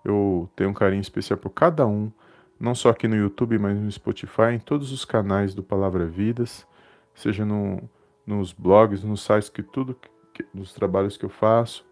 eu 0.02 0.48
tenho 0.56 0.70
um 0.70 0.74
carinho 0.74 1.02
especial 1.02 1.38
por 1.38 1.50
cada 1.50 1.86
um, 1.86 2.10
não 2.58 2.74
só 2.74 2.88
aqui 2.88 3.06
no 3.06 3.14
YouTube, 3.14 3.58
mas 3.58 3.78
no 3.78 3.92
Spotify, 3.92 4.54
em 4.54 4.58
todos 4.58 4.90
os 4.90 5.04
canais 5.04 5.54
do 5.54 5.62
Palavra 5.62 6.06
Vidas, 6.06 6.66
seja 7.14 7.44
no, 7.44 7.78
nos 8.26 8.52
blogs, 8.52 9.04
nos 9.04 9.22
sites, 9.22 9.50
que 9.50 9.62
tudo, 9.62 9.94
que, 10.32 10.46
nos 10.54 10.72
trabalhos 10.72 11.18
que 11.18 11.24
eu 11.24 11.28
faço. 11.28 11.84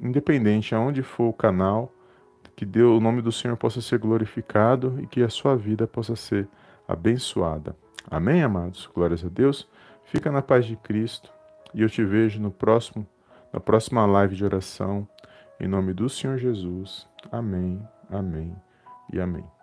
independente 0.00 0.74
aonde 0.74 1.02
for 1.02 1.28
o 1.28 1.32
canal, 1.32 1.90
que 2.54 2.66
Deus, 2.66 2.98
o 2.98 3.00
nome 3.00 3.22
do 3.22 3.32
Senhor 3.32 3.56
possa 3.56 3.80
ser 3.80 3.98
glorificado 3.98 4.98
e 5.00 5.06
que 5.06 5.22
a 5.22 5.30
sua 5.30 5.56
vida 5.56 5.86
possa 5.86 6.14
ser 6.14 6.46
abençoada. 6.86 7.74
Amém, 8.10 8.42
amados? 8.42 8.88
Glórias 8.94 9.24
a 9.24 9.28
Deus. 9.28 9.66
Fica 10.04 10.30
na 10.30 10.42
paz 10.42 10.66
de 10.66 10.76
Cristo 10.76 11.32
e 11.74 11.82
eu 11.82 11.88
te 11.88 12.04
vejo 12.04 12.40
no 12.40 12.50
próximo, 12.50 13.06
na 13.52 13.60
próxima 13.60 14.06
live 14.06 14.36
de 14.36 14.44
oração. 14.44 15.08
Em 15.60 15.68
nome 15.68 15.92
do 15.92 16.08
Senhor 16.08 16.38
Jesus. 16.38 17.08
Amém, 17.30 17.80
amém 18.10 18.54
e 19.12 19.20
amém. 19.20 19.61